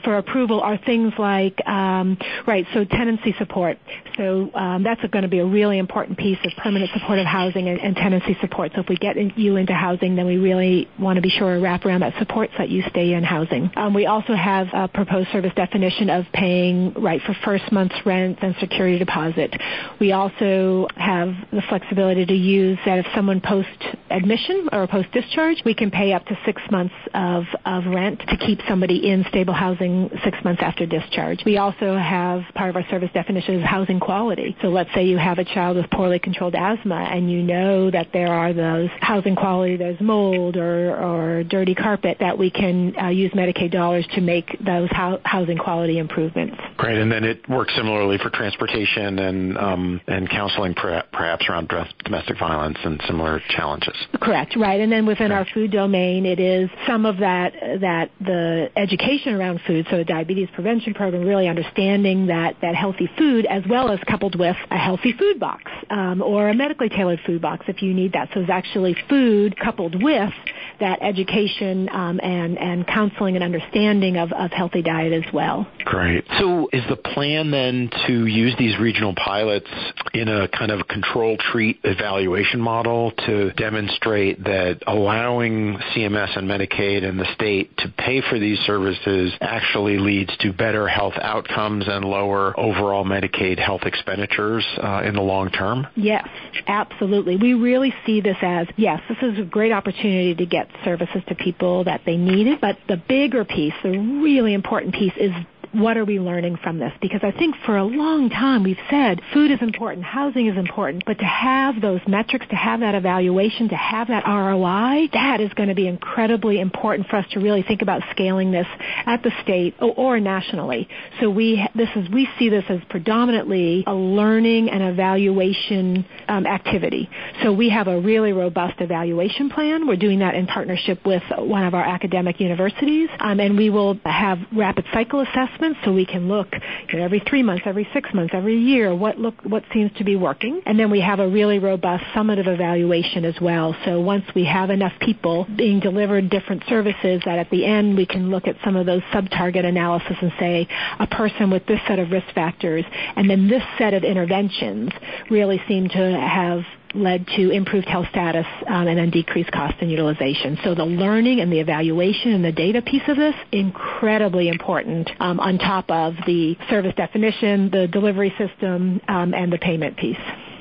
for 0.03 0.17
approval 0.17 0.61
are 0.61 0.77
things 0.77 1.13
like, 1.17 1.65
um, 1.67 2.17
right, 2.45 2.65
so 2.73 2.85
tenancy 2.85 3.35
support. 3.37 3.77
So 4.17 4.51
um, 4.53 4.83
that's 4.83 5.01
going 5.11 5.23
to 5.23 5.29
be 5.29 5.39
a 5.39 5.45
really 5.45 5.77
important 5.77 6.17
piece 6.17 6.37
of 6.43 6.51
permanent 6.57 6.91
supportive 6.93 7.25
housing 7.25 7.67
and, 7.67 7.79
and 7.79 7.95
tenancy 7.95 8.37
support. 8.41 8.71
So 8.75 8.81
if 8.81 8.89
we 8.89 8.97
get 8.97 9.17
in, 9.17 9.33
you 9.35 9.55
into 9.55 9.73
housing, 9.73 10.15
then 10.15 10.25
we 10.25 10.37
really 10.37 10.87
want 10.99 11.17
to 11.17 11.21
be 11.21 11.29
sure 11.29 11.55
to 11.55 11.61
wrap 11.61 11.85
around 11.85 12.01
that 12.01 12.13
support 12.19 12.49
so 12.53 12.59
that 12.59 12.69
you 12.69 12.83
stay 12.89 13.13
in 13.13 13.23
housing. 13.23 13.71
Um, 13.75 13.93
we 13.93 14.05
also 14.05 14.33
have 14.33 14.67
a 14.73 14.87
proposed 14.87 15.29
service 15.31 15.53
definition 15.55 16.09
of 16.09 16.25
paying 16.33 16.93
right 16.93 17.21
for 17.21 17.35
first 17.45 17.71
month's 17.71 17.95
rent 18.05 18.39
and 18.41 18.55
security 18.59 18.97
deposit. 18.99 19.55
We 19.99 20.11
also 20.11 20.87
have 20.95 21.33
the 21.51 21.61
flexibility 21.69 22.25
to 22.25 22.33
use 22.33 22.77
that 22.85 22.99
if 22.99 23.05
someone 23.15 23.41
post 23.41 23.67
admission 24.09 24.69
or 24.71 24.87
post 24.87 25.11
discharge, 25.11 25.61
we 25.65 25.73
can 25.73 25.91
pay 25.91 26.13
up 26.13 26.25
to 26.25 26.37
six 26.45 26.61
months 26.71 26.93
of, 27.13 27.43
of 27.65 27.85
rent 27.85 28.19
to 28.27 28.37
keep 28.37 28.59
somebody 28.67 29.09
in 29.09 29.25
stable 29.29 29.53
housing 29.53 29.86
six 30.23 30.37
months 30.43 30.61
after 30.63 30.85
discharge. 30.85 31.43
We 31.45 31.57
also 31.57 31.97
have 31.97 32.43
part 32.55 32.69
of 32.69 32.75
our 32.75 32.87
service 32.89 33.09
definition 33.13 33.55
is 33.59 33.65
housing 33.65 33.99
quality. 33.99 34.55
So 34.61 34.67
let's 34.69 34.93
say 34.93 35.05
you 35.05 35.17
have 35.17 35.39
a 35.39 35.45
child 35.45 35.77
with 35.77 35.89
poorly 35.91 36.19
controlled 36.19 36.55
asthma 36.55 36.95
and 36.95 37.31
you 37.31 37.41
know 37.41 37.91
that 37.91 38.07
there 38.13 38.33
are 38.33 38.53
those 38.53 38.89
housing 39.01 39.35
quality, 39.35 39.77
there's 39.77 39.99
mold 39.99 40.57
or, 40.57 40.95
or 40.95 41.43
dirty 41.43 41.75
carpet 41.75 42.17
that 42.19 42.37
we 42.37 42.49
can 42.49 42.95
uh, 42.97 43.09
use 43.09 43.31
Medicaid 43.31 43.71
dollars 43.71 44.07
to 44.15 44.21
make 44.21 44.57
those 44.63 44.89
ho- 44.91 45.21
housing 45.23 45.57
quality 45.57 45.97
improvements. 45.97 46.57
Great, 46.77 46.97
and 46.97 47.11
then 47.11 47.23
it 47.23 47.47
works 47.49 47.73
similarly 47.75 48.17
for 48.17 48.29
transportation 48.29 49.19
and 49.19 49.57
um, 49.57 50.01
and 50.07 50.29
counseling, 50.29 50.73
perhaps 50.73 51.45
around 51.49 51.69
domestic 52.03 52.37
violence 52.39 52.77
and 52.83 53.01
similar 53.07 53.41
challenges. 53.49 53.95
Correct, 54.21 54.55
right. 54.55 54.79
And 54.79 54.91
then 54.91 55.05
within 55.05 55.31
our 55.31 55.45
food 55.53 55.71
domain, 55.71 56.25
it 56.25 56.39
is 56.39 56.69
some 56.87 57.05
of 57.05 57.17
that 57.17 57.53
that 57.81 58.11
the 58.19 58.69
education 58.75 59.33
around 59.33 59.61
food, 59.65 59.76
so 59.89 59.97
a 59.97 60.03
diabetes 60.03 60.49
prevention 60.53 60.93
program, 60.93 61.23
really 61.23 61.47
understanding 61.47 62.27
that 62.27 62.55
that 62.61 62.75
healthy 62.75 63.09
food, 63.17 63.45
as 63.45 63.63
well 63.69 63.89
as 63.91 63.99
coupled 64.07 64.37
with 64.37 64.55
a 64.71 64.77
healthy 64.77 65.13
food 65.13 65.39
box 65.39 65.63
um, 65.89 66.21
or 66.21 66.49
a 66.49 66.53
medically 66.53 66.89
tailored 66.89 67.19
food 67.25 67.41
box 67.41 67.65
if 67.67 67.81
you 67.81 67.93
need 67.93 68.13
that. 68.13 68.29
So 68.33 68.41
it's 68.41 68.49
actually 68.49 68.95
food 69.09 69.57
coupled 69.57 70.01
with 70.01 70.33
that 70.79 71.01
education 71.01 71.89
um, 71.89 72.19
and 72.21 72.57
and 72.57 72.87
counseling 72.87 73.35
and 73.35 73.43
understanding 73.43 74.17
of, 74.17 74.31
of 74.31 74.51
healthy 74.51 74.81
diet 74.81 75.13
as 75.13 75.33
well. 75.33 75.67
Great. 75.85 76.25
So 76.39 76.69
is 76.71 76.83
the 76.89 76.95
plan 76.95 77.51
then 77.51 77.89
to 78.07 78.25
use 78.25 78.55
these 78.57 78.77
regional 78.79 79.13
pilots 79.15 79.69
in 80.13 80.27
a 80.27 80.47
kind 80.47 80.71
of 80.71 80.87
control 80.87 81.37
treat 81.51 81.79
evaluation 81.83 82.59
model 82.59 83.11
to 83.25 83.51
demonstrate 83.53 84.43
that 84.43 84.79
allowing 84.87 85.77
CMS 85.95 86.37
and 86.37 86.47
Medicaid 86.47 87.03
and 87.03 87.19
the 87.19 87.31
state 87.33 87.75
to 87.77 87.89
pay 87.97 88.21
for 88.29 88.39
these 88.39 88.59
services 88.59 89.33
actually 89.41 89.97
leads 89.97 90.35
to 90.37 90.53
better 90.53 90.87
health 90.87 91.13
outcomes 91.21 91.85
and 91.87 92.05
lower 92.05 92.57
overall 92.59 93.05
Medicaid 93.05 93.59
health 93.59 93.81
expenditures 93.83 94.65
uh, 94.81 95.03
in 95.05 95.15
the 95.15 95.21
long 95.21 95.49
term? 95.51 95.87
Yes, 95.95 96.27
absolutely. 96.67 97.37
We 97.37 97.53
really 97.53 97.93
see 98.05 98.21
this 98.21 98.37
as 98.41 98.67
yes, 98.75 99.01
this 99.09 99.17
is 99.21 99.39
a 99.39 99.43
great 99.43 99.71
opportunity 99.71 100.35
to 100.35 100.45
get 100.45 100.66
services 100.83 101.21
to 101.27 101.35
people 101.35 101.83
that 101.85 102.01
they 102.05 102.17
needed, 102.17 102.59
but 102.61 102.77
the 102.87 102.97
bigger 102.97 103.45
piece, 103.45 103.73
the 103.83 103.91
really 103.91 104.53
important 104.53 104.93
piece 104.93 105.13
is 105.17 105.31
what 105.73 105.97
are 105.97 106.05
we 106.05 106.19
learning 106.19 106.57
from 106.63 106.79
this? 106.79 106.91
Because 107.01 107.21
I 107.23 107.31
think 107.31 107.55
for 107.65 107.77
a 107.77 107.83
long 107.83 108.29
time 108.29 108.63
we've 108.63 108.77
said 108.89 109.21
food 109.33 109.51
is 109.51 109.59
important, 109.61 110.05
housing 110.05 110.47
is 110.47 110.57
important, 110.57 111.03
but 111.05 111.19
to 111.19 111.25
have 111.25 111.81
those 111.81 112.01
metrics, 112.07 112.47
to 112.49 112.55
have 112.55 112.79
that 112.79 112.95
evaluation, 112.95 113.69
to 113.69 113.75
have 113.75 114.07
that 114.07 114.25
ROI, 114.25 115.09
that 115.13 115.41
is 115.41 115.51
going 115.53 115.69
to 115.69 115.75
be 115.75 115.87
incredibly 115.87 116.59
important 116.59 117.07
for 117.07 117.17
us 117.17 117.25
to 117.31 117.39
really 117.39 117.63
think 117.63 117.81
about 117.81 118.01
scaling 118.11 118.51
this 118.51 118.67
at 119.05 119.23
the 119.23 119.31
state 119.43 119.75
or, 119.79 120.19
nationally. 120.19 120.87
So 121.19 121.29
we 121.29 121.63
this 121.75 121.89
is 121.95 122.09
we 122.09 122.27
see 122.39 122.49
this 122.49 122.63
as 122.69 122.79
predominantly 122.89 123.83
a 123.85 123.93
learning 123.93 124.69
and 124.69 124.81
evaluation 124.81 126.05
um, 126.27 126.45
activity. 126.47 127.09
So 127.43 127.53
we 127.53 127.69
have 127.69 127.87
a 127.87 127.99
really 127.99 128.31
robust 128.31 128.79
evaluation 128.79 129.49
plan. 129.49 129.85
We're 129.85 129.97
doing 129.97 130.19
that 130.19 130.33
in 130.33 130.47
partnership 130.47 131.05
with 131.05 131.23
one 131.37 131.65
of 131.65 131.73
our 131.73 131.83
academic 131.83 132.39
universities, 132.39 133.09
um, 133.19 133.39
and 133.39 133.57
we 133.57 133.69
will 133.69 133.99
have 134.05 134.39
rapid 134.55 134.85
cycle 134.93 135.19
assessments 135.19 135.56
so 135.83 135.91
we 135.91 136.05
can 136.05 136.27
look 136.27 136.47
you 136.89 136.99
know, 136.99 137.05
every 137.05 137.21
three 137.27 137.43
months, 137.43 137.63
every 137.65 137.87
six 137.93 138.09
months, 138.13 138.33
every 138.35 138.57
year 138.57 138.95
what 138.95 139.17
look 139.17 139.35
what 139.43 139.63
seems 139.73 139.91
to 139.97 140.03
be 140.03 140.15
working, 140.15 140.61
and 140.65 140.79
then 140.79 140.89
we 140.91 141.01
have 141.01 141.19
a 141.19 141.27
really 141.27 141.59
robust 141.59 142.03
summative 142.15 142.47
evaluation 142.47 143.25
as 143.25 143.35
well. 143.41 143.75
So 143.85 143.99
once 143.99 144.25
we 144.35 144.45
have 144.45 144.69
enough 144.69 144.93
people 145.01 145.45
being 145.55 145.79
delivered 145.79 146.29
different 146.29 146.63
services, 146.67 147.21
that 147.25 147.39
at 147.39 147.49
the 147.49 147.65
end 147.65 147.95
we 147.95 148.05
can 148.05 148.29
look 148.29 148.47
at 148.47 148.55
some 148.63 148.75
of 148.75 148.85
those 148.85 149.01
sub-target 149.11 149.65
analysis 149.65 150.15
and 150.21 150.31
say 150.39 150.67
a 150.99 151.07
person 151.07 151.49
with 151.49 151.65
this 151.65 151.79
set 151.87 151.99
of 151.99 152.11
risk 152.11 152.27
factors 152.33 152.85
and 153.15 153.29
then 153.29 153.47
this 153.47 153.63
set 153.77 153.93
of 153.93 154.03
interventions 154.03 154.91
really 155.29 155.61
seem 155.67 155.87
to 155.89 156.19
have 156.19 156.63
led 156.93 157.27
to 157.35 157.51
improved 157.51 157.87
health 157.87 158.07
status 158.09 158.45
um, 158.67 158.87
and 158.87 158.97
then 158.97 159.09
decreased 159.09 159.51
cost 159.51 159.75
and 159.81 159.91
utilization. 159.91 160.57
So 160.63 160.75
the 160.75 160.85
learning 160.85 161.39
and 161.39 161.51
the 161.51 161.59
evaluation 161.59 162.33
and 162.33 162.43
the 162.43 162.51
data 162.51 162.81
piece 162.81 163.03
of 163.07 163.17
this, 163.17 163.35
incredibly 163.51 164.47
important 164.49 165.09
um, 165.19 165.39
on 165.39 165.57
top 165.57 165.89
of 165.89 166.15
the 166.25 166.57
service 166.69 166.93
definition, 166.95 167.69
the 167.71 167.87
delivery 167.87 168.33
system, 168.37 169.01
um, 169.07 169.33
and 169.33 169.51
the 169.51 169.57
payment 169.57 169.97
piece. 169.97 170.17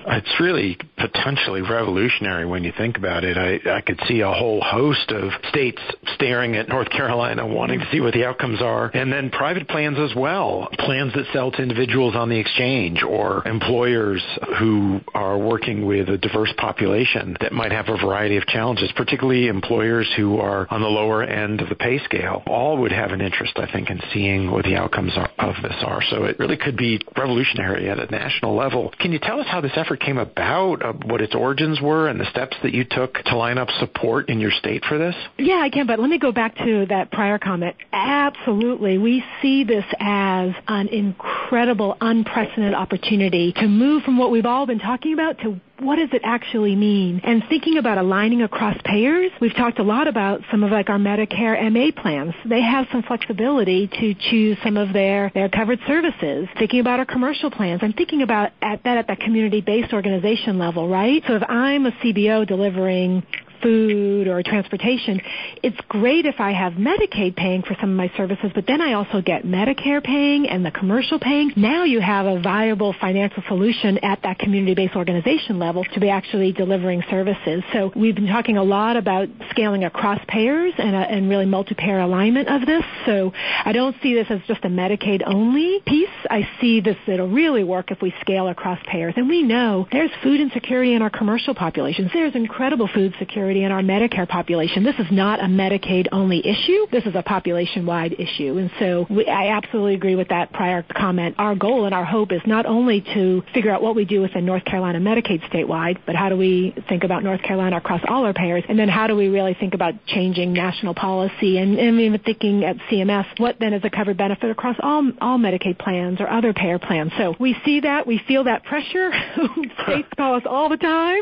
It's 0.09 0.41
really 0.41 0.79
potentially 0.97 1.63
revolutionary 1.63 2.47
when 2.47 2.65
you 2.65 2.73
think 2.77 2.97
about 2.97 3.25
it. 3.25 3.37
I, 3.37 3.79
I 3.79 3.81
could 3.81 4.01
see 4.07 4.21
a 4.21 4.31
whole 4.31 4.61
host 4.61 5.11
of 5.11 5.33
states 5.49 5.83
staring 6.15 6.57
at 6.57 6.69
North 6.69 6.89
Carolina 6.91 7.47
wanting 7.47 7.81
to 7.81 7.89
see 7.91 8.01
what 8.01 8.15
the 8.15 8.25
outcomes 8.25 8.63
are, 8.63 8.91
and 8.95 9.13
then 9.13 9.31
private 9.31 9.69
plans 9.69 9.99
as 9.99 10.15
well. 10.15 10.69
Plans 10.79 11.13
that 11.15 11.27
sell 11.33 11.51
to 11.51 11.63
individuals 11.63 12.15
on 12.15 12.29
the 12.29 12.39
exchange 12.39 13.03
or 13.03 13.47
employers 13.47 14.23
who 14.59 15.01
are 15.15 15.39
working 15.39 15.87
with 15.87 16.09
a 16.09 16.19
diverse 16.19 16.53
population 16.57 17.37
that 17.41 17.53
might 17.53 17.73
have 17.73 17.89
a 17.89 17.97
variety 17.97 18.37
of 18.37 18.47
challenges, 18.47 18.91
particularly 18.97 19.49
employers 19.49 20.09
who 20.17 20.39
are 20.39 20.67
on 20.71 20.81
the 20.81 20.89
lower 20.89 21.23
end 21.23 21.61
of 21.61 21.69
the 21.69 21.75
pay 21.75 21.99
scale. 22.05 22.43
All 22.47 22.79
would 22.79 22.93
have 22.93 23.11
an 23.11 23.21
interest, 23.21 23.55
I 23.57 23.71
think, 23.71 23.91
in 23.91 24.01
seeing 24.13 24.51
what 24.51 24.65
the 24.65 24.77
outcomes 24.77 25.13
are, 25.17 25.31
of 25.39 25.57
this 25.63 25.77
are. 25.85 26.03
So 26.11 26.25
it 26.25 26.39
really 26.39 26.57
could 26.57 26.77
be 26.77 27.01
revolutionary 27.17 27.91
at 27.91 27.99
a 27.99 28.07
national 28.07 28.55
level. 28.55 28.93
Can 29.01 29.13
you 29.13 29.19
tell 29.19 29.41
us 29.41 29.47
how 29.49 29.61
this 29.61 29.73
effort 29.97 30.05
came 30.05 30.19
about, 30.19 30.85
uh, 30.85 30.93
what 31.05 31.21
its 31.21 31.35
origins 31.35 31.81
were, 31.81 32.09
and 32.09 32.21
the 32.21 32.29
steps 32.31 32.57
that 32.63 32.73
you 32.73 32.85
took 32.85 33.15
to 33.25 33.37
line 33.37 33.59
up 33.59 33.69
support 33.79 34.29
in 34.29 34.41
your 34.41 34.51
state 34.51 34.85
for 34.89 34.99
this? 34.99 35.15
Yeah, 35.39 35.57
I 35.57 35.71
can, 35.71 35.87
but 35.87 35.99
let 35.99 36.09
me 36.09 36.19
go 36.19 36.33
back 36.33 36.57
to 36.57 36.87
that 36.89 37.11
prior 37.11 37.39
comment. 37.39 37.77
Absolutely. 37.93 38.99
We 38.99 39.25
see 39.43 39.65
this 39.65 39.85
as 39.99 40.51
an 40.69 40.89
incredible, 40.89 41.97
unprecedented 42.01 42.75
opportunity 42.75 43.53
to 43.53 43.69
move 43.69 44.03
from 44.03 44.19
what 44.19 44.31
we've 44.31 44.47
all 44.47 44.67
been 44.67 44.79
talking 44.79 45.13
about 45.13 45.39
to 45.41 45.61
what 45.79 45.97
does 45.97 46.09
it 46.13 46.23
actually 46.25 46.75
mean? 46.75 47.21
And 47.23 47.43
thinking 47.49 47.77
about 47.79 47.99
aligning 47.99 48.43
across 48.43 48.77
payers, 48.85 49.31
we've 49.41 49.55
talked 49.55 49.79
a 49.79 49.83
lot 49.83 50.09
about 50.09 50.41
some 50.51 50.63
of 50.63 50.71
like 50.71 50.89
our 50.89 50.99
Medicare 50.99 51.61
MA 51.71 52.01
plans. 52.01 52.35
They 52.45 52.63
have 52.63 52.87
some 52.91 53.03
flexibility 53.03 53.87
to 53.87 54.15
choose 54.15 54.57
some 54.65 54.77
of 54.77 54.93
their, 54.93 55.31
their 55.35 55.49
covered 55.49 55.79
services. 55.87 56.49
Thinking 56.59 56.81
about 56.81 57.01
our 57.01 57.07
commercial 57.07 57.51
plans, 57.51 57.81
I'm 57.83 57.93
thinking 57.93 58.23
about 58.23 58.53
at 58.63 58.83
that 58.85 58.99
at 58.99 59.07
that 59.09 59.21
community-based 59.21 59.93
organization 59.93 60.59
level, 60.59 60.89
right? 60.89 61.23
So 61.27 61.37
if 61.37 61.43
I'm 61.49 61.87
a 61.87 61.93
CBO 61.93 62.47
delivering 62.47 63.23
food 63.63 64.29
or 64.29 64.43
transportation, 64.43 65.21
it's 65.63 65.77
great 65.89 66.27
if 66.27 66.37
I 66.39 66.53
have 66.53 66.75
Medicaid 66.75 67.37
paying 67.37 67.63
for 67.63 67.77
some 67.81 67.91
of 67.91 67.97
my 67.97 68.11
services, 68.17 68.51
but 68.55 68.67
then 68.67 68.81
I 68.81 68.95
also 68.95 69.21
get 69.21 69.45
Medicare 69.45 70.03
paying 70.03 70.49
and 70.49 70.65
the 70.65 70.71
commercial 70.71 71.19
paying. 71.19 71.53
Now 71.57 71.85
you 71.85 72.01
have 72.01 72.27
a 72.27 72.41
viable 72.41 72.95
financial 73.01 73.43
solution 73.49 73.99
at 73.99 74.23
that 74.23 74.39
community-based 74.39 74.95
organization 74.95 75.59
level 75.59 75.85
to 75.85 76.01
be 76.01 76.11
actually 76.11 76.53
delivering 76.53 77.03
services. 77.11 77.63
So 77.73 77.93
we've 77.95 78.15
been 78.15 78.27
talking 78.27 78.57
a 78.57 78.63
lot 78.65 78.97
about 78.97 79.29
scaling 79.51 79.85
across 79.85 80.21
payers 80.29 80.75
and, 80.79 80.95
a, 80.95 80.99
and 80.99 81.29
really 81.29 81.47
multi-payer 81.47 82.01
alignment 82.01 82.49
of 82.49 82.67
this. 82.67 82.85
So 83.05 83.33
I 83.65 83.73
don't 83.73 83.97
see 84.03 84.15
this 84.15 84.27
as 84.31 84.41
just 84.47 84.65
a 84.65 84.69
Medicaid 84.69 85.23
only 85.27 85.81
piece. 85.87 86.09
I 86.31 86.49
see 86.61 86.81
this 86.81 86.97
it'll 87.07 87.29
really 87.29 87.65
work 87.65 87.91
if 87.91 88.03
we 88.03 88.13
scale 88.21 88.49
across 88.49 88.79
payers. 88.87 89.15
And 89.17 89.29
we 89.29 89.43
know 89.43 89.87
there's 89.91 90.11
food 90.23 90.41
insecurity 90.41 90.95
in 90.95 91.03
our 91.03 91.11
commercial 91.11 91.55
populations. 91.55 92.11
There's 92.13 92.35
incredible 92.35 92.89
food 92.93 93.15
security 93.19 93.56
in 93.65 93.73
our 93.73 93.83
Medicare 93.83 94.29
population. 94.29 94.85
This 94.85 94.97
is 94.99 95.07
not 95.11 95.41
a 95.41 95.47
Medicaid 95.47 96.09
only 96.13 96.47
issue. 96.47 96.87
This 96.91 97.05
is 97.05 97.15
a 97.15 97.23
population 97.23 97.87
wide 97.87 98.15
issue. 98.19 98.59
And 98.59 98.71
so 98.79 99.07
we, 99.09 99.27
I 99.27 99.49
absolutely 99.57 99.95
agree 99.95 100.15
with 100.15 100.29
that 100.29 100.53
prior 100.53 100.85
comment. 100.97 101.37
Our 101.39 101.55
goal 101.55 101.85
and 101.85 101.95
our 101.95 102.05
hope 102.05 102.33
is 102.33 102.41
not 102.47 102.67
only 102.67 103.01
to 103.15 103.43
figure 103.55 103.71
out 103.71 103.83
what 103.83 103.95
we 103.95 104.05
do 104.05 104.21
within 104.21 104.45
North 104.45 104.65
Carolina 104.65 105.01
Medicaid 105.01 105.49
statewide, 105.51 105.99
but 106.07 106.15
how 106.15 106.29
do 106.29 106.37
we 106.37 106.75
think 106.89 107.05
about 107.05 107.23
North 107.23 107.43
Carolina 107.43 107.77
across 107.77 108.01
all 108.09 108.25
our 108.25 108.33
payers? 108.33 108.65
And 108.69 108.79
then 108.79 108.89
how 108.89 109.07
do 109.07 109.17
we 109.17 109.29
really 109.29 109.55
think 109.59 109.75
about 109.75 109.95
changing 110.07 110.53
national 110.53 110.95
policy 110.95 111.59
and, 111.59 111.79
and 111.79 112.01
even 112.01 112.21
thinking 112.21 112.65
at 112.65 112.77
CMS, 112.91 113.27
what 113.39 113.57
then 113.59 113.73
is 113.73 113.83
a 113.85 113.91
covered 113.91 114.17
benefit 114.17 114.51
across 114.51 114.77
all, 114.83 115.11
all 115.21 115.39
Medicaid 115.39 115.79
plans 115.79 116.21
or 116.21 116.29
other 116.29 116.53
payer 116.53 116.79
plans? 116.79 117.13
So 117.19 117.35
we 117.39 117.57
see 117.65 117.81
that, 117.81 118.07
we 118.07 118.21
feel 118.27 118.45
that 118.45 118.65
pressure. 118.65 119.11
States 119.85 120.09
call 120.17 120.35
us 120.37 120.43
all 120.49 120.69
the 120.69 120.77
time. 120.77 121.21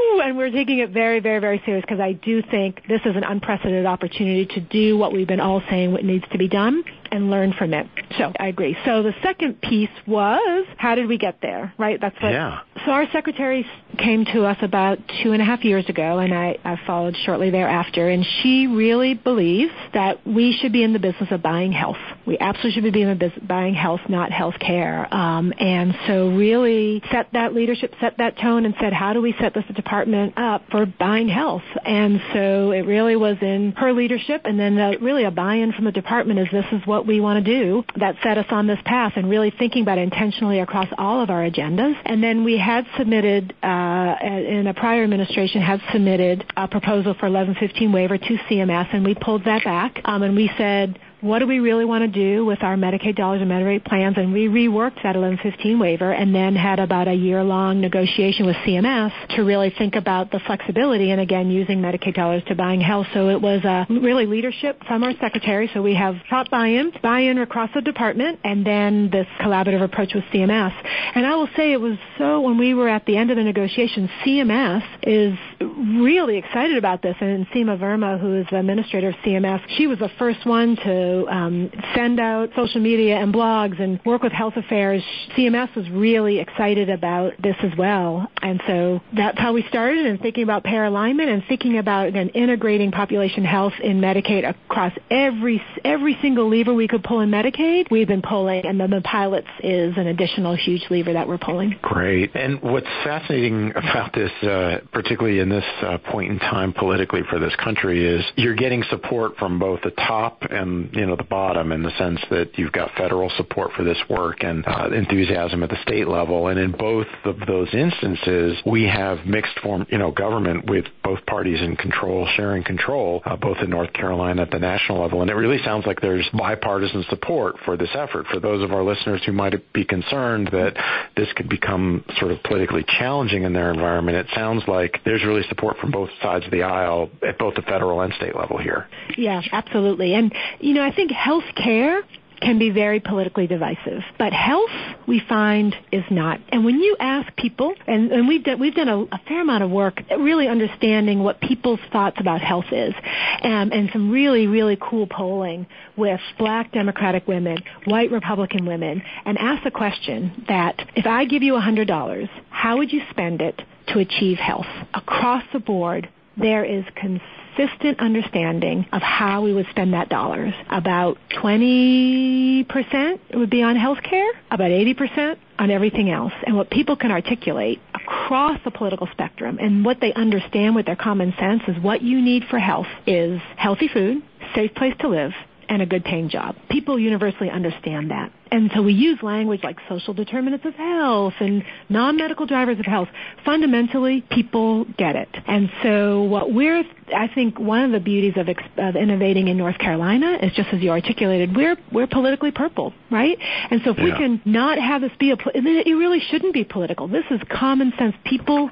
Ooh, 0.00 0.20
and 0.20 0.36
we're 0.36 0.50
taking 0.50 0.78
it 0.78 0.90
very, 0.90 1.20
very, 1.20 1.40
very 1.40 1.51
very 1.52 1.62
serious 1.66 1.84
because 1.86 2.00
I 2.00 2.12
do 2.12 2.42
think 2.50 2.82
this 2.88 3.00
is 3.04 3.14
an 3.14 3.24
unprecedented 3.24 3.84
opportunity 3.84 4.46
to 4.54 4.60
do 4.60 4.96
what 4.96 5.12
we've 5.12 5.26
been 5.26 5.40
all 5.40 5.62
saying 5.68 5.92
what 5.92 6.02
needs 6.02 6.24
to 6.32 6.38
be 6.38 6.48
done 6.48 6.82
and 7.10 7.30
learn 7.30 7.52
from 7.52 7.74
it. 7.74 7.86
So 8.16 8.32
I 8.40 8.46
agree. 8.46 8.74
So 8.86 9.02
the 9.02 9.12
second 9.22 9.60
piece 9.60 9.90
was 10.06 10.66
how 10.78 10.94
did 10.94 11.08
we 11.08 11.18
get 11.18 11.38
there, 11.42 11.74
right? 11.76 12.00
That's 12.00 12.16
what. 12.22 12.32
Yeah. 12.32 12.60
So 12.86 12.92
our 12.92 13.06
secretary 13.12 13.66
came 13.98 14.24
to 14.32 14.46
us 14.46 14.56
about 14.62 14.98
two 15.22 15.32
and 15.32 15.42
a 15.42 15.44
half 15.44 15.62
years 15.62 15.86
ago, 15.88 16.18
and 16.18 16.32
I, 16.32 16.56
I 16.64 16.80
followed 16.86 17.16
shortly 17.24 17.50
thereafter, 17.50 18.08
and 18.08 18.24
she 18.42 18.66
really 18.66 19.12
believes 19.12 19.72
that 19.92 20.26
we 20.26 20.56
should 20.58 20.72
be 20.72 20.82
in 20.82 20.94
the 20.94 20.98
business 20.98 21.30
of 21.30 21.42
buying 21.42 21.72
health. 21.72 21.98
We 22.26 22.38
absolutely 22.38 22.72
should 22.72 22.92
be 22.92 23.02
in 23.02 23.08
the 23.08 23.14
business 23.14 23.44
buying 23.46 23.74
health, 23.74 24.00
not 24.08 24.30
health 24.30 24.54
care. 24.60 25.12
Um, 25.12 25.52
and 25.58 25.94
so 26.06 26.28
really 26.30 27.02
set 27.10 27.28
that 27.32 27.54
leadership, 27.54 27.94
set 28.00 28.18
that 28.18 28.38
tone, 28.38 28.64
and 28.64 28.74
said, 28.80 28.92
how 28.92 29.12
do 29.12 29.20
we 29.20 29.34
set 29.40 29.54
this 29.54 29.64
department 29.74 30.34
up 30.36 30.62
for 30.70 30.86
buying 30.86 31.28
health? 31.28 31.62
And 31.84 32.20
so 32.32 32.70
it 32.70 32.82
really 32.86 33.16
was 33.16 33.36
in 33.40 33.72
her 33.76 33.92
leadership, 33.92 34.42
and 34.44 34.58
then 34.58 34.76
really 35.00 35.24
a 35.24 35.30
buy-in 35.30 35.72
from 35.72 35.84
the 35.84 35.92
department 35.92 36.38
is 36.38 36.48
this 36.52 36.64
is 36.72 36.86
what 36.86 37.06
we 37.06 37.20
want 37.20 37.44
to 37.44 37.60
do. 37.60 37.84
That 37.96 38.16
set 38.22 38.38
us 38.38 38.46
on 38.50 38.66
this 38.66 38.78
path, 38.84 39.12
and 39.16 39.28
really 39.28 39.52
thinking 39.58 39.82
about 39.82 39.98
it 39.98 40.02
intentionally 40.02 40.60
across 40.60 40.88
all 40.98 41.22
of 41.22 41.30
our 41.30 41.48
agendas. 41.48 41.94
And 42.04 42.22
then 42.22 42.44
we 42.44 42.58
had 42.58 42.86
submitted, 42.96 43.54
uh, 43.62 44.16
in 44.22 44.66
a 44.66 44.74
prior 44.74 45.02
administration, 45.02 45.60
had 45.60 45.80
submitted 45.92 46.44
a 46.56 46.68
proposal 46.68 47.14
for 47.14 47.28
1115 47.28 47.92
waiver 47.92 48.18
to 48.18 48.38
CMS, 48.48 48.88
and 48.92 49.04
we 49.04 49.14
pulled 49.14 49.44
that 49.44 49.64
back, 49.64 50.00
um, 50.04 50.22
and 50.22 50.36
we 50.36 50.50
said 50.56 50.98
what 51.22 51.38
do 51.38 51.46
we 51.46 51.60
really 51.60 51.84
want 51.84 52.02
to 52.02 52.08
do 52.08 52.44
with 52.44 52.64
our 52.64 52.76
Medicaid 52.76 53.14
dollars 53.14 53.40
and 53.40 53.48
Medicaid 53.48 53.84
plans? 53.84 54.16
And 54.18 54.32
we 54.32 54.48
reworked 54.48 54.96
that 55.04 55.14
1115 55.14 55.78
waiver 55.78 56.10
and 56.10 56.34
then 56.34 56.56
had 56.56 56.80
about 56.80 57.06
a 57.06 57.14
year 57.14 57.44
long 57.44 57.80
negotiation 57.80 58.44
with 58.44 58.56
CMS 58.56 59.12
to 59.36 59.42
really 59.42 59.72
think 59.78 59.94
about 59.94 60.32
the 60.32 60.40
flexibility 60.40 61.12
and 61.12 61.20
again 61.20 61.48
using 61.48 61.80
Medicaid 61.80 62.14
dollars 62.14 62.42
to 62.48 62.56
buying 62.56 62.80
health. 62.80 63.06
So 63.14 63.28
it 63.28 63.40
was 63.40 63.64
a 63.64 63.86
really 63.88 64.26
leadership 64.26 64.82
from 64.88 65.04
our 65.04 65.12
secretary. 65.20 65.70
So 65.72 65.80
we 65.80 65.94
have 65.94 66.16
top 66.28 66.50
buy-in, 66.50 66.92
buy-in 67.00 67.38
across 67.38 67.70
the 67.72 67.82
department, 67.82 68.40
and 68.42 68.66
then 68.66 69.08
this 69.10 69.28
collaborative 69.40 69.82
approach 69.82 70.14
with 70.14 70.24
CMS. 70.34 70.72
And 71.14 71.24
I 71.24 71.36
will 71.36 71.48
say 71.56 71.72
it 71.72 71.80
was 71.80 71.98
so 72.18 72.40
when 72.40 72.58
we 72.58 72.74
were 72.74 72.88
at 72.88 73.06
the 73.06 73.16
end 73.16 73.30
of 73.30 73.36
the 73.36 73.44
negotiation, 73.44 74.10
CMS 74.26 74.82
is 75.04 75.38
really 75.64 76.36
excited 76.38 76.76
about 76.76 77.02
this. 77.02 77.16
And 77.20 77.46
Seema 77.48 77.78
Verma, 77.78 78.20
who 78.20 78.40
is 78.40 78.46
the 78.50 78.58
administrator 78.58 79.08
of 79.10 79.14
CMS, 79.24 79.60
she 79.76 79.86
was 79.86 79.98
the 79.98 80.10
first 80.18 80.44
one 80.46 80.76
to 80.76 81.26
um, 81.28 81.70
send 81.94 82.20
out 82.20 82.50
social 82.56 82.80
media 82.80 83.16
and 83.16 83.32
blogs 83.32 83.80
and 83.80 84.00
work 84.04 84.22
with 84.22 84.32
health 84.32 84.54
affairs. 84.56 85.02
CMS 85.36 85.74
was 85.74 85.88
really 85.90 86.38
excited 86.38 86.88
about 86.88 87.34
this 87.42 87.56
as 87.62 87.72
well. 87.76 88.30
And 88.40 88.60
so 88.66 89.00
that's 89.14 89.38
how 89.38 89.52
we 89.52 89.64
started 89.68 90.06
and 90.06 90.20
thinking 90.20 90.44
about 90.44 90.64
payer 90.64 90.84
alignment 90.84 91.30
and 91.30 91.42
thinking 91.48 91.78
about, 91.78 92.08
again, 92.08 92.30
integrating 92.30 92.90
population 92.90 93.44
health 93.44 93.74
in 93.82 94.00
Medicaid 94.00 94.48
across 94.48 94.92
every, 95.10 95.62
every 95.84 96.18
single 96.22 96.48
lever 96.48 96.74
we 96.74 96.88
could 96.88 97.02
pull 97.02 97.20
in 97.20 97.30
Medicaid. 97.30 97.90
We've 97.90 98.08
been 98.08 98.22
pulling 98.22 98.66
and 98.66 98.80
then 98.80 98.90
the 98.90 99.00
pilots 99.00 99.48
is 99.62 99.96
an 99.96 100.06
additional 100.06 100.56
huge 100.56 100.84
lever 100.90 101.12
that 101.12 101.28
we're 101.28 101.38
pulling. 101.38 101.76
Great. 101.82 102.34
And 102.34 102.60
what's 102.62 102.86
fascinating 103.04 103.72
about 103.74 104.12
this, 104.12 104.30
uh, 104.42 104.78
particularly 104.92 105.38
in 105.38 105.48
this 105.52 105.64
uh, 105.82 105.98
point 106.10 106.32
in 106.32 106.38
time 106.38 106.72
politically 106.72 107.22
for 107.28 107.38
this 107.38 107.54
country 107.56 108.04
is 108.04 108.24
you're 108.36 108.54
getting 108.54 108.82
support 108.90 109.36
from 109.36 109.58
both 109.58 109.80
the 109.82 109.90
top 109.90 110.42
and, 110.50 110.94
you 110.94 111.06
know, 111.06 111.16
the 111.16 111.22
bottom 111.24 111.72
in 111.72 111.82
the 111.82 111.96
sense 111.98 112.20
that 112.30 112.58
you've 112.58 112.72
got 112.72 112.90
federal 112.96 113.30
support 113.36 113.72
for 113.76 113.84
this 113.84 113.98
work 114.08 114.42
and 114.42 114.64
uh, 114.66 114.88
enthusiasm 114.92 115.62
at 115.62 115.68
the 115.68 115.80
state 115.82 116.08
level. 116.08 116.48
And 116.48 116.58
in 116.58 116.72
both 116.72 117.06
of 117.24 117.36
those 117.46 117.68
instances, 117.72 118.58
we 118.66 118.84
have 118.84 119.26
mixed 119.26 119.58
form, 119.60 119.86
you 119.90 119.98
know, 119.98 120.10
government 120.10 120.68
with 120.68 120.86
both 121.04 121.24
parties 121.26 121.60
in 121.60 121.76
control, 121.76 122.26
sharing 122.36 122.64
control, 122.64 123.22
uh, 123.24 123.36
both 123.36 123.58
in 123.58 123.70
North 123.70 123.92
Carolina 123.92 124.42
at 124.42 124.50
the 124.50 124.58
national 124.58 125.00
level. 125.02 125.22
And 125.22 125.30
it 125.30 125.34
really 125.34 125.62
sounds 125.64 125.86
like 125.86 126.00
there's 126.00 126.28
bipartisan 126.32 127.04
support 127.08 127.56
for 127.64 127.76
this 127.76 127.90
effort. 127.94 128.26
For 128.26 128.40
those 128.40 128.62
of 128.62 128.72
our 128.72 128.82
listeners 128.82 129.22
who 129.24 129.32
might 129.32 129.54
be 129.72 129.84
concerned 129.84 130.48
that 130.52 130.74
this 131.16 131.28
could 131.34 131.48
become 131.48 132.04
sort 132.18 132.32
of 132.32 132.42
politically 132.42 132.84
challenging 132.98 133.42
in 133.44 133.52
their 133.52 133.70
environment, 133.70 134.16
it 134.16 134.26
sounds 134.34 134.62
like 134.66 135.00
there's 135.04 135.24
really 135.24 135.41
support 135.48 135.76
from 135.78 135.90
both 135.90 136.10
sides 136.20 136.44
of 136.44 136.50
the 136.50 136.62
aisle 136.62 137.10
at 137.26 137.38
both 137.38 137.54
the 137.54 137.62
federal 137.62 138.00
and 138.00 138.12
state 138.14 138.36
level 138.36 138.58
here. 138.58 138.88
Yeah, 139.16 139.42
absolutely. 139.52 140.14
And, 140.14 140.34
you 140.60 140.74
know, 140.74 140.82
I 140.82 140.94
think 140.94 141.10
health 141.10 141.44
care 141.56 142.02
can 142.42 142.58
be 142.58 142.70
very 142.70 143.00
politically 143.00 143.46
divisive. 143.46 144.02
But 144.18 144.32
health, 144.32 144.70
we 145.06 145.22
find, 145.28 145.74
is 145.90 146.04
not. 146.10 146.40
And 146.50 146.64
when 146.64 146.80
you 146.80 146.96
ask 146.98 147.34
people, 147.36 147.74
and, 147.86 148.12
and 148.12 148.28
we've 148.28 148.44
done, 148.44 148.58
we've 148.58 148.74
done 148.74 148.88
a, 148.88 149.02
a, 149.02 149.20
fair 149.28 149.40
amount 149.40 149.62
of 149.62 149.70
work 149.70 150.00
really 150.18 150.48
understanding 150.48 151.22
what 151.22 151.40
people's 151.40 151.80
thoughts 151.92 152.16
about 152.20 152.40
health 152.40 152.66
is, 152.72 152.94
um, 153.42 153.70
and 153.72 153.88
some 153.92 154.10
really, 154.10 154.46
really 154.46 154.76
cool 154.80 155.06
polling 155.06 155.66
with 155.96 156.20
black 156.38 156.72
Democratic 156.72 157.26
women, 157.28 157.58
white 157.84 158.10
Republican 158.10 158.66
women, 158.66 159.02
and 159.24 159.38
ask 159.38 159.62
the 159.64 159.70
question 159.70 160.44
that 160.48 160.74
if 160.96 161.06
I 161.06 161.24
give 161.24 161.42
you 161.42 161.54
$100, 161.54 162.28
how 162.50 162.78
would 162.78 162.92
you 162.92 163.00
spend 163.10 163.40
it 163.40 163.62
to 163.88 164.00
achieve 164.00 164.38
health? 164.38 164.66
Across 164.94 165.44
the 165.52 165.60
board, 165.60 166.08
there 166.36 166.64
is 166.64 166.84
consistent 166.96 167.41
consistent 167.56 168.00
understanding 168.00 168.86
of 168.92 169.02
how 169.02 169.42
we 169.42 169.52
would 169.52 169.66
spend 169.70 169.94
that 169.94 170.08
dollars. 170.08 170.54
About 170.70 171.18
20% 171.42 173.18
would 173.34 173.50
be 173.50 173.62
on 173.62 173.76
healthcare, 173.76 174.30
about 174.50 174.70
80% 174.70 175.36
on 175.58 175.70
everything 175.70 176.10
else. 176.10 176.32
And 176.46 176.56
what 176.56 176.70
people 176.70 176.96
can 176.96 177.10
articulate 177.10 177.80
across 177.94 178.58
the 178.64 178.70
political 178.70 179.08
spectrum 179.12 179.58
and 179.60 179.84
what 179.84 180.00
they 180.00 180.12
understand 180.14 180.74
with 180.74 180.86
their 180.86 180.96
common 180.96 181.34
sense 181.38 181.62
is 181.68 181.76
what 181.82 182.02
you 182.02 182.20
need 182.20 182.44
for 182.50 182.58
health 182.58 182.86
is 183.06 183.40
healthy 183.56 183.88
food, 183.88 184.22
safe 184.54 184.74
place 184.74 184.94
to 185.00 185.08
live, 185.08 185.32
and 185.72 185.80
a 185.80 185.86
good 185.86 186.04
paying 186.04 186.28
job. 186.28 186.54
People 186.68 186.98
universally 186.98 187.48
understand 187.48 188.10
that. 188.10 188.30
And 188.50 188.70
so 188.74 188.82
we 188.82 188.92
use 188.92 189.18
language 189.22 189.60
like 189.64 189.78
social 189.88 190.12
determinants 190.12 190.66
of 190.66 190.74
health 190.74 191.32
and 191.40 191.64
non-medical 191.88 192.44
drivers 192.44 192.78
of 192.78 192.84
health. 192.84 193.08
Fundamentally, 193.46 194.22
people 194.30 194.84
get 194.84 195.16
it. 195.16 195.30
And 195.46 195.70
so 195.82 196.24
what 196.24 196.52
we're, 196.52 196.84
I 197.16 197.28
think 197.34 197.58
one 197.58 197.84
of 197.84 197.92
the 197.92 198.00
beauties 198.00 198.34
of, 198.36 198.48
of 198.76 198.96
innovating 198.96 199.48
in 199.48 199.56
North 199.56 199.78
Carolina 199.78 200.38
is 200.42 200.52
just 200.52 200.68
as 200.74 200.82
you 200.82 200.90
articulated, 200.90 201.56
we're, 201.56 201.78
we're 201.90 202.06
politically 202.06 202.50
purple, 202.50 202.92
right? 203.10 203.38
And 203.70 203.80
so 203.82 203.92
if 203.92 203.98
yeah. 203.98 204.04
we 204.04 204.10
can 204.12 204.42
not 204.44 204.78
have 204.78 205.00
this 205.00 205.12
be 205.18 205.30
a, 205.30 205.36
it 205.54 205.94
really 205.94 206.20
shouldn't 206.20 206.52
be 206.52 206.64
political. 206.64 207.08
This 207.08 207.24
is 207.30 207.40
common 207.50 207.94
sense. 207.98 208.14
People 208.26 208.68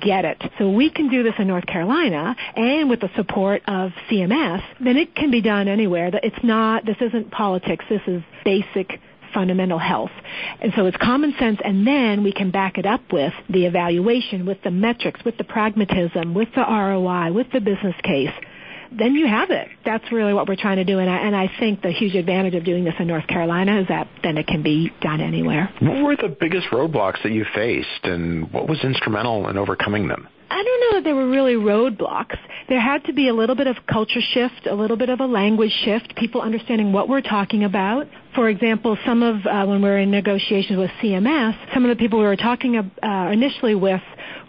get 0.00 0.24
it. 0.24 0.42
So 0.58 0.70
we 0.70 0.90
can 0.90 1.08
do 1.08 1.22
this 1.22 1.34
in 1.38 1.46
North 1.46 1.66
Carolina 1.66 2.34
and 2.56 2.88
with 2.88 3.00
the 3.00 3.10
support 3.16 3.62
of 3.66 3.90
CMS, 4.10 4.62
then 4.80 4.96
it 4.96 5.14
can 5.14 5.30
be 5.30 5.40
done 5.40 5.68
anywhere. 5.68 6.10
It's 6.22 6.42
not, 6.42 6.84
this 6.86 6.96
isn't 7.00 7.30
politics, 7.30 7.84
this 7.88 8.02
is 8.06 8.22
basic 8.44 9.00
fundamental 9.34 9.78
health. 9.78 10.10
And 10.60 10.72
so 10.76 10.86
it's 10.86 10.96
common 10.98 11.34
sense 11.38 11.58
and 11.64 11.86
then 11.86 12.22
we 12.22 12.32
can 12.32 12.50
back 12.50 12.78
it 12.78 12.86
up 12.86 13.00
with 13.12 13.32
the 13.48 13.66
evaluation, 13.66 14.46
with 14.46 14.62
the 14.62 14.70
metrics, 14.70 15.24
with 15.24 15.38
the 15.38 15.44
pragmatism, 15.44 16.34
with 16.34 16.48
the 16.54 16.62
ROI, 16.62 17.32
with 17.32 17.50
the 17.52 17.60
business 17.60 17.94
case 18.02 18.32
then 18.98 19.14
you 19.14 19.26
have 19.26 19.50
it. 19.50 19.68
That's 19.84 20.10
really 20.12 20.34
what 20.34 20.48
we're 20.48 20.56
trying 20.56 20.76
to 20.76 20.84
do. 20.84 20.98
And 20.98 21.10
I, 21.10 21.16
and 21.18 21.36
I 21.36 21.50
think 21.58 21.82
the 21.82 21.90
huge 21.90 22.14
advantage 22.14 22.54
of 22.54 22.64
doing 22.64 22.84
this 22.84 22.94
in 22.98 23.06
North 23.06 23.26
Carolina 23.26 23.80
is 23.80 23.88
that 23.88 24.08
then 24.22 24.36
it 24.38 24.46
can 24.46 24.62
be 24.62 24.90
done 25.00 25.20
anywhere. 25.20 25.72
What 25.80 26.02
were 26.02 26.16
the 26.16 26.34
biggest 26.38 26.68
roadblocks 26.68 27.22
that 27.22 27.32
you 27.32 27.44
faced 27.54 28.04
and 28.04 28.52
what 28.52 28.68
was 28.68 28.78
instrumental 28.82 29.48
in 29.48 29.56
overcoming 29.56 30.08
them? 30.08 30.28
I 30.52 30.62
don't 30.62 30.80
know 30.80 30.98
that 30.98 31.04
there 31.04 31.14
were 31.14 31.30
really 31.30 31.54
roadblocks. 31.54 32.36
There 32.68 32.78
had 32.78 33.04
to 33.06 33.14
be 33.14 33.28
a 33.28 33.34
little 33.34 33.56
bit 33.56 33.68
of 33.68 33.76
culture 33.90 34.20
shift, 34.20 34.66
a 34.66 34.74
little 34.74 34.98
bit 34.98 35.08
of 35.08 35.20
a 35.20 35.24
language 35.24 35.72
shift, 35.82 36.14
people 36.14 36.42
understanding 36.42 36.92
what 36.92 37.08
we're 37.08 37.22
talking 37.22 37.64
about. 37.64 38.06
For 38.34 38.50
example, 38.50 38.98
some 39.06 39.22
of, 39.22 39.46
uh, 39.46 39.64
when 39.64 39.80
we 39.80 39.88
were 39.88 39.98
in 39.98 40.10
negotiations 40.10 40.78
with 40.78 40.90
CMS, 41.02 41.56
some 41.72 41.86
of 41.86 41.88
the 41.88 41.96
people 41.96 42.18
we 42.18 42.26
were 42.26 42.36
talking 42.36 42.76
uh, 42.76 43.30
initially 43.32 43.74
with 43.74 44.02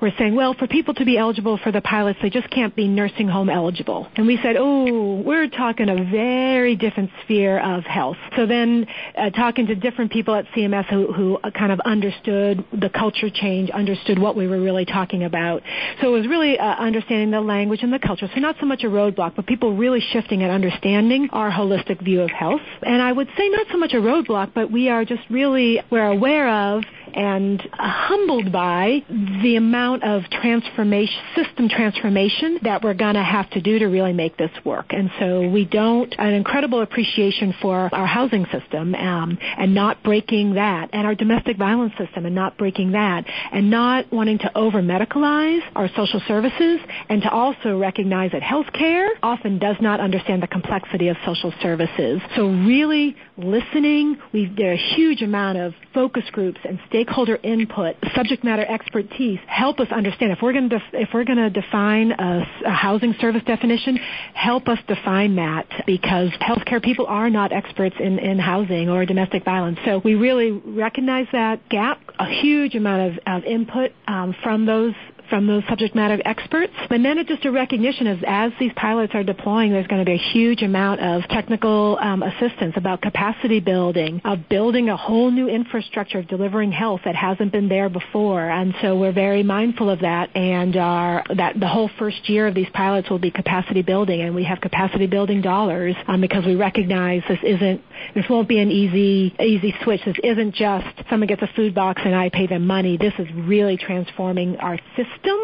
were 0.04 0.12
saying, 0.18 0.36
well, 0.36 0.54
for 0.54 0.68
people 0.68 0.94
to 0.96 1.06
be 1.06 1.18
eligible 1.18 1.58
for 1.58 1.72
the 1.72 1.82
pilots, 1.82 2.20
they 2.22 2.30
just 2.30 2.50
can't 2.50 2.76
be 2.76 2.88
nursing 2.90 3.28
home 3.28 3.50
eligible. 3.50 4.06
And 4.16 4.28
we 4.28 4.38
said, 4.44 4.58
oh, 4.60 5.22
we're 5.22 5.48
talking 5.48 5.88
a 5.88 6.04
very 6.12 6.76
different 6.76 7.10
sphere 7.24 7.58
of 7.58 7.86
health. 7.86 8.18
So 8.36 8.46
then 8.46 8.86
uh, 9.18 9.30
talking 9.30 9.68
to 9.68 9.76
different 9.76 10.12
people 10.12 10.36
at 10.36 10.46
CMS 10.48 10.86
who, 10.90 11.14
who 11.14 11.40
kind 11.54 11.72
of 11.72 11.80
understood 11.80 12.66
the 12.74 12.90
culture 12.90 13.30
change, 13.34 13.70
understood 13.70 14.20
what 14.20 14.36
we 14.36 14.46
were 14.46 14.60
really 14.60 14.84
talking 14.84 15.24
about. 15.24 15.64
So 16.02 16.14
it 16.14 16.20
was 16.20 16.28
really 16.28 16.60
uh, 16.60 16.64
understanding 16.64 17.32
the 17.32 17.40
language 17.40 17.80
and 17.82 17.94
the 17.94 18.00
culture. 18.00 18.30
So 18.34 18.42
not 18.42 18.58
so 18.60 18.66
much 18.66 18.84
a 18.84 18.88
roadblock, 18.88 19.36
but 19.38 19.48
people 19.48 19.78
really 19.78 20.02
shifting 20.02 20.44
and 20.44 20.52
understanding 20.52 21.30
our 21.32 21.50
holistic 21.50 22.04
view 22.04 22.22
of 22.22 22.30
health. 22.30 22.62
And 22.82 23.02
I 23.02 23.14
would 23.14 23.30
say 23.38 23.48
not 23.48 23.68
so 23.72 23.78
much 23.78 23.94
a 23.94 23.98
roadblock, 23.98 24.52
but 24.54 24.70
we 24.70 24.90
are 24.90 25.06
just 25.06 25.22
really, 25.30 25.82
we're 25.90 26.06
aware 26.06 26.50
of 26.50 26.84
and 27.14 27.62
humbled 27.74 28.52
by 28.52 29.04
the 29.08 29.56
amount 29.56 29.93
of 30.02 30.24
transformation, 30.32 31.22
system 31.36 31.70
transformation 31.70 32.60
that 32.64 32.82
we're 32.84 32.94
going 32.94 33.16
to 33.16 33.24
have 33.24 33.50
to 33.52 33.62
do 33.62 33.80
to 33.80 33.86
really 33.88 34.14
make 34.14 34.38
this 34.38 34.50
work. 34.64 34.88
And 34.90 35.12
so 35.20 35.48
we 35.50 35.66
don't, 35.66 36.16
an 36.18 36.34
incredible 36.34 36.82
appreciation 36.82 37.54
for 37.62 37.90
our 37.94 38.08
housing 38.08 38.46
system 38.46 38.96
um, 38.96 39.38
and 39.42 39.76
not 39.76 40.02
breaking 40.04 40.56
that, 40.56 40.90
and 40.94 41.06
our 41.06 41.16
domestic 41.16 41.58
violence 41.58 41.94
system 41.98 42.26
and 42.26 42.34
not 42.34 42.58
breaking 42.58 42.94
that, 42.94 43.26
and 43.52 43.70
not 43.70 44.12
wanting 44.12 44.40
to 44.40 44.58
over 44.58 44.82
medicalize 44.82 45.62
our 45.76 45.90
social 45.96 46.22
services, 46.28 46.80
and 47.10 47.22
to 47.22 47.30
also 47.30 47.78
recognize 47.78 48.32
that 48.32 48.42
healthcare 48.42 49.10
often 49.22 49.60
does 49.60 49.76
not 49.82 50.00
understand 50.00 50.42
the 50.42 50.48
complexity 50.48 51.10
of 51.10 51.18
social 51.26 51.54
services. 51.62 52.22
So 52.36 52.48
really 52.48 53.16
listening, 53.38 54.18
we 54.32 54.52
there 54.56 54.72
are 54.72 54.74
a 54.74 54.96
huge 54.96 55.22
amount 55.22 55.58
of 55.58 55.74
focus 55.94 56.24
groups 56.32 56.60
and 56.64 56.80
stakeholder 56.88 57.38
input, 57.44 57.96
subject 58.16 58.44
matter 58.44 58.66
expertise 58.66 59.40
help 59.48 59.73
us 59.80 59.88
understand 59.92 60.32
if 60.32 60.40
we're 60.42 60.54
going 60.54 60.70
to 60.70 60.80
def- 60.80 60.94
if 60.94 61.10
we're 61.14 61.24
going 61.24 61.38
to 61.38 61.50
define 61.50 62.12
a, 62.12 62.46
a 62.66 62.70
housing 62.72 63.16
service 63.20 63.44
definition, 63.46 63.98
help 64.34 64.68
us 64.68 64.80
define 64.88 65.36
that 65.36 65.68
because 65.86 66.30
healthcare 66.42 66.82
people 66.82 67.06
are 67.08 67.30
not 67.30 67.52
experts 67.52 67.96
in, 68.00 68.20
in 68.20 68.40
housing 68.40 68.90
or 68.90 69.06
domestic 69.06 69.44
violence. 69.46 69.80
So 69.86 70.02
we 70.04 70.16
really 70.16 70.52
recognize 70.52 71.28
that 71.32 71.68
gap. 71.70 72.00
A 72.20 72.26
huge 72.26 72.76
amount 72.76 73.14
of, 73.14 73.20
of 73.26 73.44
input 73.44 73.92
um, 74.08 74.36
from 74.44 74.66
those 74.66 74.94
from 75.30 75.48
those 75.48 75.64
subject 75.70 75.96
matter 75.96 76.22
experts. 76.26 76.74
And 76.90 77.04
then 77.04 77.18
it's 77.18 77.30
just 77.30 77.46
a 77.46 77.52
recognition 77.52 78.08
of 78.08 78.24
as 78.26 78.52
these 78.60 78.72
pilots 78.76 79.14
are 79.16 79.24
deploying, 79.24 79.72
there's 79.72 79.88
going 79.88 80.04
to 80.04 80.06
be 80.06 80.14
a 80.14 80.32
huge 80.32 80.62
amount 80.62 81.02
of 81.02 81.24
technical 81.30 81.98
um, 82.00 82.24
assistance 82.24 82.74
about 82.76 83.02
capacity 83.02 83.60
building, 83.60 84.22
of 84.26 84.50
building 84.50 84.90
a 84.90 84.98
whole 84.98 85.32
new 85.32 85.48
infrastructure 85.48 86.20
of 86.20 86.28
delivering 86.28 86.72
health 86.72 87.02
that 87.06 87.16
hasn't 87.16 87.52
been 87.52 87.70
there 87.70 87.90
before. 87.90 88.50
And 88.50 88.74
so 88.82 88.98
we're 88.98 89.14
very 89.14 89.44
mindful 89.44 89.90
of 89.90 90.00
that. 90.00 90.36
And 90.36 90.76
our, 90.78 91.24
that 91.36 91.60
the 91.60 91.68
whole 91.68 91.90
first 92.00 92.30
year 92.30 92.48
of 92.48 92.56
these 92.56 92.70
pilots 92.74 93.10
will 93.10 93.20
be 93.20 93.32
capacity 93.32 93.82
building, 93.82 94.22
and 94.22 94.36
we 94.36 94.44
have 94.44 94.62
capacity 94.62 95.08
building 95.08 95.42
dollars 95.42 95.96
um, 96.08 96.22
because 96.22 96.46
we 96.46 96.56
recognize 96.56 97.22
this 97.28 97.40
isn't 97.44 97.82
this 98.16 98.26
won't 98.30 98.48
be 98.48 98.60
an 98.60 98.72
easy 98.72 99.36
easy 99.40 99.74
switch. 99.84 100.02
This 100.06 100.18
isn't 100.24 100.56
just 100.56 100.88
someone 101.10 101.28
gets 101.28 101.42
a 101.42 101.50
food 101.56 101.74
box 101.74 102.02
and 102.04 102.16
I 102.16 102.30
pay 102.30 102.48
them 102.48 102.66
money. 102.68 102.98
This 102.98 103.14
is 103.20 103.28
really 103.34 103.78
transforming 103.78 104.58
our 104.58 104.78
system 104.96 105.40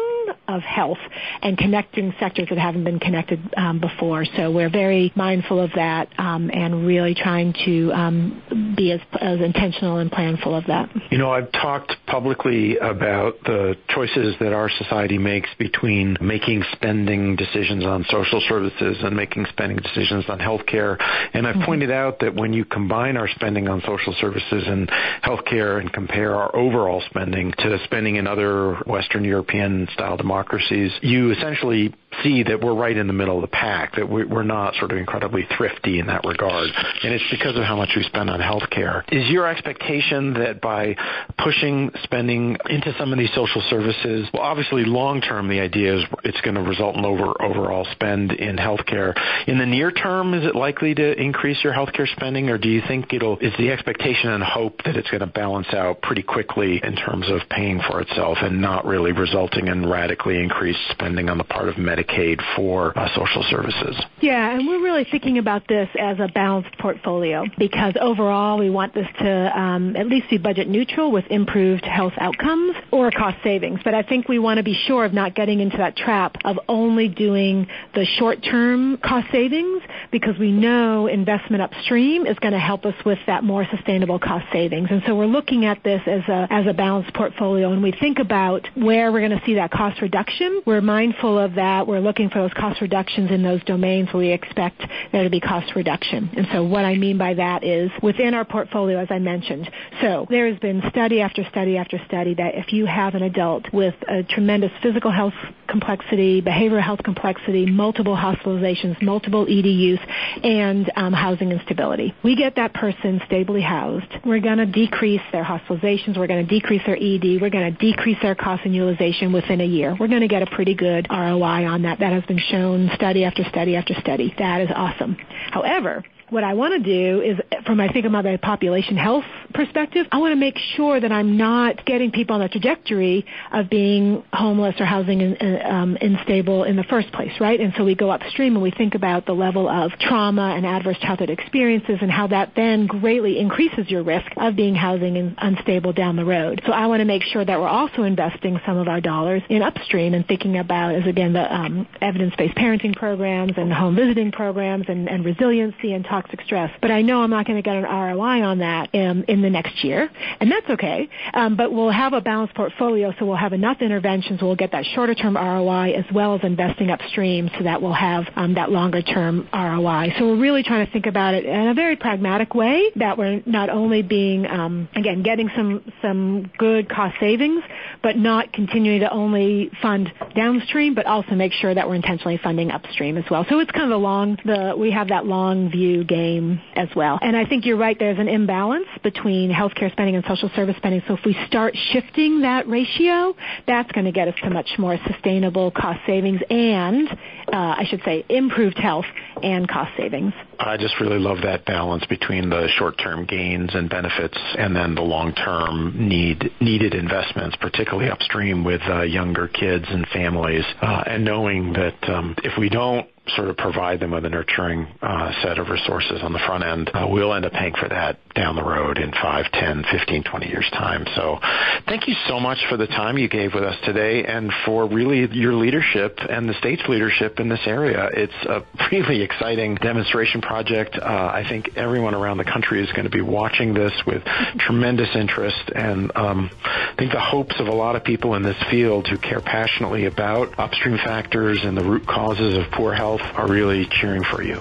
of 0.48 0.62
health 0.62 0.98
and 1.42 1.56
connecting 1.56 2.14
sectors 2.18 2.48
that 2.48 2.58
haven't 2.58 2.84
been 2.84 2.98
connected 2.98 3.40
um, 3.56 3.80
before. 3.80 4.24
So 4.36 4.50
we're 4.50 4.70
very 4.70 5.12
mindful 5.14 5.60
of 5.60 5.70
that 5.76 6.08
um, 6.18 6.50
and 6.52 6.86
really 6.86 7.14
trying 7.14 7.54
to 7.64 7.92
um, 7.92 8.74
be 8.76 8.92
as, 8.92 9.00
as 9.20 9.40
intentional 9.40 9.98
and 9.98 10.10
planful 10.10 10.58
of 10.58 10.66
that. 10.66 10.90
You 11.10 11.18
know, 11.18 11.30
I've 11.30 11.50
talked 11.52 11.94
publicly 12.06 12.76
about 12.78 13.42
the 13.44 13.76
choices 13.88 14.34
that 14.40 14.52
our 14.52 14.68
society 14.70 15.18
makes 15.18 15.48
between 15.58 16.16
making 16.20 16.64
spending 16.72 17.36
decisions 17.36 17.84
on 17.84 18.04
social 18.10 18.42
services 18.48 18.98
and 19.02 19.16
making 19.16 19.46
spending 19.50 19.78
decisions 19.78 20.24
on 20.28 20.38
healthcare. 20.38 20.96
And 21.32 21.46
I've 21.46 21.56
mm-hmm. 21.56 21.64
pointed 21.64 21.90
out 21.90 22.20
that 22.20 22.34
when 22.34 22.49
you 22.52 22.64
combine 22.64 23.16
our 23.16 23.28
spending 23.28 23.68
on 23.68 23.80
social 23.86 24.14
services 24.20 24.64
and 24.66 24.88
healthcare 25.24 25.80
and 25.80 25.92
compare 25.92 26.34
our 26.34 26.54
overall 26.54 27.02
spending 27.08 27.52
to 27.58 27.78
spending 27.84 28.16
in 28.16 28.26
other 28.26 28.74
Western 28.86 29.24
European 29.24 29.88
style 29.92 30.16
democracies, 30.16 30.92
you 31.02 31.30
essentially 31.32 31.94
see 32.22 32.42
that 32.42 32.60
we're 32.60 32.74
right 32.74 32.96
in 32.96 33.06
the 33.06 33.12
middle 33.12 33.36
of 33.36 33.42
the 33.42 33.48
pack, 33.48 33.94
that 33.96 34.08
we're 34.08 34.42
not 34.42 34.74
sort 34.76 34.92
of 34.92 34.98
incredibly 34.98 35.46
thrifty 35.56 35.98
in 35.98 36.06
that 36.06 36.24
regard. 36.24 36.68
And 37.02 37.14
it's 37.14 37.24
because 37.30 37.56
of 37.56 37.64
how 37.64 37.76
much 37.76 37.90
we 37.96 38.02
spend 38.02 38.28
on 38.28 38.40
healthcare. 38.40 39.02
Is 39.12 39.28
your 39.30 39.46
expectation 39.46 40.34
that 40.34 40.60
by 40.60 40.96
pushing 41.42 41.90
spending 42.02 42.56
into 42.68 42.94
some 42.98 43.12
of 43.12 43.18
these 43.18 43.32
social 43.34 43.62
services, 43.70 44.28
well, 44.32 44.42
obviously 44.42 44.84
long 44.84 45.20
term, 45.20 45.48
the 45.48 45.60
idea 45.60 45.98
is 45.98 46.04
it's 46.24 46.40
going 46.42 46.56
to 46.56 46.62
result 46.62 46.96
in 46.96 47.02
lower 47.02 47.40
overall 47.42 47.86
spend 47.92 48.32
in 48.32 48.56
healthcare. 48.56 49.14
In 49.46 49.58
the 49.58 49.66
near 49.66 49.90
term, 49.90 50.34
is 50.34 50.44
it 50.44 50.54
likely 50.54 50.94
to 50.94 51.20
increase 51.20 51.62
your 51.62 51.72
healthcare 51.72 52.10
spending, 52.16 52.50
or 52.50 52.58
do 52.58 52.68
you 52.68 52.82
think 52.86 53.12
it'll, 53.12 53.38
is 53.38 53.52
the 53.58 53.70
expectation 53.70 54.30
and 54.30 54.42
hope 54.42 54.82
that 54.84 54.96
it's 54.96 55.10
going 55.10 55.20
to 55.20 55.26
balance 55.26 55.72
out 55.72 56.02
pretty 56.02 56.22
quickly 56.22 56.80
in 56.82 56.96
terms 56.96 57.26
of 57.30 57.40
paying 57.48 57.80
for 57.88 58.00
itself 58.00 58.38
and 58.42 58.60
not 58.60 58.84
really 58.84 59.12
resulting 59.12 59.68
in 59.68 59.88
radically 59.88 60.38
increased 60.38 60.80
spending 60.90 61.28
on 61.28 61.38
the 61.38 61.44
part 61.44 61.68
of 61.68 61.76
Medicaid? 61.76 61.99
Medicaid 62.00 62.40
for 62.56 62.96
uh, 62.98 63.08
social 63.14 63.42
services. 63.48 64.00
Yeah, 64.20 64.54
and 64.54 64.66
we're 64.66 64.82
really 64.82 65.06
thinking 65.10 65.38
about 65.38 65.66
this 65.68 65.88
as 65.98 66.18
a 66.18 66.28
balanced 66.28 66.76
portfolio 66.78 67.44
because 67.58 67.94
overall 68.00 68.58
we 68.58 68.70
want 68.70 68.94
this 68.94 69.06
to 69.18 69.58
um, 69.58 69.96
at 69.96 70.06
least 70.06 70.30
be 70.30 70.38
budget 70.38 70.68
neutral 70.68 71.12
with 71.12 71.24
improved 71.30 71.84
health 71.84 72.12
outcomes 72.18 72.76
or 72.90 73.10
cost 73.10 73.38
savings. 73.42 73.80
But 73.84 73.94
I 73.94 74.02
think 74.02 74.28
we 74.28 74.38
want 74.38 74.58
to 74.58 74.62
be 74.62 74.78
sure 74.86 75.04
of 75.04 75.12
not 75.12 75.34
getting 75.34 75.60
into 75.60 75.78
that 75.78 75.96
trap 75.96 76.36
of 76.44 76.58
only 76.68 77.08
doing 77.08 77.66
the 77.94 78.04
short-term 78.18 78.98
cost 78.98 79.28
savings 79.32 79.82
because 80.10 80.38
we 80.38 80.52
know 80.52 81.06
investment 81.06 81.62
upstream 81.62 82.26
is 82.26 82.38
going 82.38 82.52
to 82.52 82.58
help 82.58 82.84
us 82.84 82.94
with 83.04 83.18
that 83.26 83.44
more 83.44 83.66
sustainable 83.74 84.18
cost 84.18 84.46
savings. 84.52 84.88
And 84.90 85.02
so 85.06 85.14
we're 85.14 85.26
looking 85.26 85.64
at 85.64 85.82
this 85.82 86.02
as 86.06 86.22
a 86.28 86.46
as 86.50 86.66
a 86.66 86.74
balanced 86.74 87.14
portfolio 87.14 87.72
and 87.72 87.82
we 87.82 87.92
think 87.92 88.18
about 88.18 88.66
where 88.74 89.12
we're 89.12 89.26
going 89.26 89.38
to 89.38 89.44
see 89.46 89.54
that 89.54 89.70
cost 89.70 90.00
reduction. 90.00 90.62
We're 90.66 90.80
mindful 90.80 91.38
of 91.38 91.54
that 91.54 91.86
we're 91.90 92.00
looking 92.00 92.30
for 92.30 92.40
those 92.40 92.52
cost 92.52 92.80
reductions 92.80 93.30
in 93.32 93.42
those 93.42 93.62
domains 93.64 94.08
where 94.12 94.20
we 94.20 94.32
expect 94.32 94.80
there 95.12 95.24
to 95.24 95.30
be 95.30 95.40
cost 95.40 95.74
reduction. 95.74 96.30
And 96.36 96.46
so 96.52 96.62
what 96.62 96.84
I 96.84 96.94
mean 96.94 97.18
by 97.18 97.34
that 97.34 97.64
is 97.64 97.90
within 98.00 98.32
our 98.32 98.44
portfolio, 98.44 98.98
as 99.00 99.08
I 99.10 99.18
mentioned. 99.18 99.68
So 100.00 100.26
there 100.30 100.48
has 100.48 100.58
been 100.60 100.82
study 100.90 101.20
after 101.20 101.44
study 101.50 101.76
after 101.76 102.00
study 102.06 102.34
that 102.34 102.54
if 102.54 102.72
you 102.72 102.86
have 102.86 103.16
an 103.16 103.22
adult 103.22 103.72
with 103.72 103.94
a 104.08 104.22
tremendous 104.22 104.70
physical 104.82 105.10
health 105.10 105.34
complexity, 105.68 106.40
behavioral 106.40 106.82
health 106.82 107.00
complexity, 107.04 107.66
multiple 107.66 108.16
hospitalizations, 108.16 109.02
multiple 109.02 109.46
ED 109.48 109.66
use, 109.66 110.00
and 110.44 110.90
um, 110.94 111.12
housing 111.12 111.50
instability, 111.50 112.14
we 112.22 112.36
get 112.36 112.54
that 112.54 112.72
person 112.72 113.20
stably 113.26 113.62
housed. 113.62 114.06
We're 114.24 114.40
going 114.40 114.58
to 114.58 114.66
decrease 114.66 115.22
their 115.32 115.44
hospitalizations. 115.44 116.16
We're 116.16 116.28
going 116.28 116.46
to 116.46 116.54
decrease 116.54 116.82
their 116.86 116.96
ED. 116.96 117.40
We're 117.40 117.50
going 117.50 117.72
to 117.72 117.78
decrease 117.78 118.18
their 118.22 118.36
cost 118.36 118.62
and 118.64 118.74
utilization 118.74 119.32
within 119.32 119.60
a 119.60 119.64
year. 119.64 119.96
We're 119.98 120.08
going 120.08 120.20
to 120.20 120.28
get 120.28 120.42
a 120.42 120.46
pretty 120.46 120.74
good 120.74 121.08
ROI 121.10 121.66
on 121.66 121.79
that. 121.82 122.00
That 122.00 122.12
has 122.12 122.24
been 122.24 122.38
shown 122.38 122.90
study 122.94 123.24
after 123.24 123.44
study 123.44 123.76
after 123.76 123.94
study. 124.00 124.34
That 124.38 124.60
is 124.62 124.70
awesome. 124.74 125.16
However, 125.50 126.04
what 126.30 126.44
I 126.44 126.54
want 126.54 126.82
to 126.82 126.92
do 126.92 127.20
is, 127.20 127.38
from 127.66 127.80
I 127.80 127.92
think 127.92 128.06
about 128.06 128.24
population 128.40 128.96
health 128.96 129.24
perspective, 129.52 130.06
I 130.12 130.18
want 130.18 130.32
to 130.32 130.36
make 130.36 130.56
sure 130.76 131.00
that 131.00 131.10
I'm 131.10 131.36
not 131.36 131.84
getting 131.84 132.12
people 132.12 132.34
on 132.36 132.40
the 132.40 132.48
trajectory 132.48 133.24
of 133.52 133.68
being 133.68 134.22
homeless 134.32 134.76
or 134.78 134.84
housing 134.84 135.20
in, 135.20 135.62
um, 135.62 135.96
unstable 136.00 136.64
in 136.64 136.76
the 136.76 136.84
first 136.84 137.12
place, 137.12 137.32
right? 137.40 137.60
And 137.60 137.72
so 137.76 137.84
we 137.84 137.94
go 137.94 138.10
upstream 138.10 138.54
and 138.54 138.62
we 138.62 138.70
think 138.70 138.94
about 138.94 139.26
the 139.26 139.32
level 139.32 139.68
of 139.68 139.92
trauma 140.00 140.54
and 140.56 140.64
adverse 140.64 140.98
childhood 140.98 141.30
experiences 141.30 141.98
and 142.00 142.10
how 142.10 142.28
that 142.28 142.52
then 142.54 142.86
greatly 142.86 143.38
increases 143.38 143.88
your 143.88 144.02
risk 144.02 144.30
of 144.36 144.56
being 144.56 144.74
housing 144.74 145.16
in, 145.16 145.34
unstable 145.38 145.92
down 145.92 146.16
the 146.16 146.24
road. 146.24 146.62
So 146.66 146.72
I 146.72 146.86
want 146.86 147.00
to 147.00 147.04
make 147.04 147.22
sure 147.24 147.44
that 147.44 147.58
we're 147.58 147.68
also 147.68 148.02
investing 148.02 148.60
some 148.66 148.76
of 148.76 148.88
our 148.88 149.00
dollars 149.00 149.42
in 149.48 149.62
upstream 149.62 150.14
and 150.14 150.26
thinking 150.26 150.58
about, 150.58 150.94
as 150.94 151.06
again, 151.06 151.32
the 151.32 151.54
um, 151.54 151.88
evidence-based 152.00 152.56
parenting 152.56 152.94
programs 152.94 153.52
and 153.56 153.72
home 153.72 153.96
visiting 153.96 154.30
programs 154.32 154.86
and, 154.88 155.08
and 155.08 155.24
resiliency 155.24 155.92
and 155.92 156.04
talk 156.04 156.19
toxic 156.20 156.40
stress. 156.44 156.70
But 156.80 156.90
I 156.90 157.02
know 157.02 157.22
I'm 157.22 157.30
not 157.30 157.46
going 157.46 157.56
to 157.56 157.62
get 157.62 157.76
an 157.76 157.84
ROI 157.84 158.42
on 158.42 158.58
that 158.58 158.94
in, 158.94 159.24
in 159.24 159.42
the 159.42 159.50
next 159.50 159.84
year, 159.84 160.10
and 160.40 160.50
that's 160.50 160.68
okay. 160.70 161.08
Um, 161.34 161.56
but 161.56 161.72
we'll 161.72 161.90
have 161.90 162.12
a 162.12 162.20
balanced 162.20 162.54
portfolio, 162.54 163.12
so 163.18 163.26
we'll 163.26 163.36
have 163.36 163.52
enough 163.52 163.78
interventions. 163.80 164.40
We'll 164.42 164.56
get 164.56 164.72
that 164.72 164.84
shorter 164.94 165.14
term 165.14 165.36
ROI 165.36 165.92
as 165.92 166.04
well 166.12 166.34
as 166.34 166.40
investing 166.42 166.90
upstream, 166.90 167.50
so 167.56 167.64
that 167.64 167.82
we'll 167.82 167.92
have 167.92 168.24
um, 168.36 168.54
that 168.54 168.70
longer 168.70 169.02
term 169.02 169.48
ROI. 169.52 170.14
So 170.18 170.26
we're 170.28 170.40
really 170.40 170.62
trying 170.62 170.86
to 170.86 170.92
think 170.92 171.06
about 171.06 171.34
it 171.34 171.44
in 171.44 171.68
a 171.68 171.74
very 171.74 171.96
pragmatic 171.96 172.54
way. 172.54 172.84
That 172.96 173.18
we're 173.18 173.42
not 173.46 173.70
only 173.70 174.02
being 174.02 174.46
um, 174.46 174.88
again 174.94 175.22
getting 175.22 175.50
some 175.56 175.92
some 176.02 176.50
good 176.58 176.88
cost 176.88 177.16
savings, 177.20 177.62
but 178.02 178.16
not 178.16 178.52
continuing 178.52 179.00
to 179.00 179.10
only 179.12 179.70
fund 179.82 180.12
downstream, 180.34 180.94
but 180.94 181.06
also 181.06 181.34
make 181.34 181.52
sure 181.52 181.74
that 181.74 181.88
we're 181.88 181.94
intentionally 181.94 182.38
funding 182.42 182.70
upstream 182.70 183.16
as 183.16 183.24
well. 183.30 183.44
So 183.48 183.58
it's 183.60 183.70
kind 183.70 183.92
of 183.92 183.98
a 183.98 184.02
long 184.02 184.38
the 184.44 184.74
we 184.76 184.90
have 184.90 185.08
that 185.08 185.26
long 185.26 185.70
view 185.70 186.04
game 186.04 186.60
as 186.74 186.88
well. 186.96 187.18
And 187.20 187.36
I 187.36 187.44
think 187.44 187.66
you're 187.66 187.76
right, 187.76 187.96
there's 187.98 188.18
an 188.18 188.28
imbalance 188.28 188.86
between 189.02 189.50
healthcare 189.50 189.90
spending 189.92 190.16
and 190.16 190.24
social 190.26 190.50
service 190.54 190.76
spending. 190.76 191.02
So 191.06 191.14
if 191.14 191.24
we 191.24 191.36
start 191.46 191.76
shifting 191.92 192.42
that 192.42 192.68
ratio, 192.68 193.34
that's 193.66 193.90
going 193.92 194.06
to 194.06 194.12
get 194.12 194.28
us 194.28 194.34
to 194.42 194.50
much 194.50 194.70
more 194.78 194.98
sustainable 195.06 195.70
cost 195.70 196.00
savings 196.06 196.40
and, 196.48 197.08
uh, 197.52 197.74
I 197.78 197.84
should 197.88 198.02
say, 198.04 198.24
improved 198.28 198.78
health 198.78 199.06
and 199.42 199.68
cost 199.68 199.90
savings. 199.96 200.32
I 200.58 200.76
just 200.76 201.00
really 201.00 201.18
love 201.18 201.38
that 201.42 201.64
balance 201.64 202.04
between 202.06 202.50
the 202.50 202.68
short-term 202.76 203.24
gains 203.24 203.70
and 203.74 203.88
benefits 203.88 204.38
and 204.58 204.74
then 204.74 204.94
the 204.94 205.02
long-term 205.02 206.08
need 206.08 206.50
needed 206.60 206.94
investments, 206.94 207.56
particularly 207.60 208.10
upstream 208.10 208.64
with 208.64 208.82
uh, 208.88 209.02
younger 209.02 209.48
kids 209.48 209.86
and 209.88 210.06
families, 210.08 210.64
uh, 210.80 211.04
and 211.06 211.24
knowing 211.24 211.72
that 211.72 211.96
um, 212.08 212.34
if 212.44 212.58
we 212.58 212.68
don't 212.68 213.08
sort 213.36 213.48
of 213.48 213.56
provide 213.56 214.00
them 214.00 214.10
with 214.10 214.24
a 214.24 214.30
nurturing 214.30 214.86
uh, 215.02 215.32
set 215.42 215.58
of 215.58 215.68
resources 215.68 216.20
on 216.22 216.32
the 216.32 216.38
front 216.38 216.64
end, 216.64 216.90
uh, 216.94 217.06
we'll 217.08 217.32
end 217.34 217.44
up 217.44 217.52
paying 217.52 217.74
for 217.74 217.88
that 217.88 218.18
down 218.34 218.56
the 218.56 218.62
road 218.62 218.98
in 218.98 219.12
5, 219.12 219.52
10, 219.52 219.84
15, 219.90 220.24
20 220.24 220.46
years' 220.48 220.68
time. 220.72 221.04
So 221.14 221.38
thank 221.86 222.08
you 222.08 222.14
so 222.26 222.40
much 222.40 222.58
for 222.68 222.76
the 222.76 222.86
time 222.86 223.18
you 223.18 223.28
gave 223.28 223.54
with 223.54 223.64
us 223.64 223.76
today 223.84 224.24
and 224.24 224.52
for 224.64 224.86
really 224.88 225.28
your 225.32 225.52
leadership 225.54 226.18
and 226.28 226.48
the 226.48 226.54
state's 226.54 226.82
leadership 226.88 227.40
in 227.40 227.48
this 227.48 227.60
area. 227.66 228.08
It's 228.12 228.32
a 228.46 228.64
really 228.92 229.22
exciting 229.22 229.76
demonstration 229.76 230.40
project. 230.40 230.96
Uh, 230.96 231.04
I 231.04 231.44
think 231.48 231.76
everyone 231.76 232.14
around 232.14 232.38
the 232.38 232.44
country 232.44 232.82
is 232.82 232.90
going 232.92 233.04
to 233.04 233.10
be 233.10 233.22
watching 233.22 233.74
this 233.74 233.92
with 234.06 234.24
tremendous 234.58 235.14
interest 235.14 235.70
and 235.74 236.10
um, 236.16 236.50
I 236.64 236.94
think 236.96 237.12
the 237.12 237.20
hopes 237.20 237.54
of 237.60 237.68
a 237.68 237.74
lot 237.74 237.96
of 237.96 238.04
people 238.04 238.34
in 238.34 238.42
this 238.42 238.56
field 238.70 239.06
who 239.08 239.18
care 239.18 239.40
passionately 239.40 240.06
about 240.06 240.58
upstream 240.58 240.96
factors 240.98 241.60
and 241.62 241.76
the 241.76 241.84
root 241.84 242.06
causes 242.06 242.56
of 242.56 242.70
poor 242.72 242.94
health 242.94 243.09
are 243.18 243.46
really 243.46 243.86
cheering 243.86 244.24
for 244.24 244.42
you. 244.42 244.60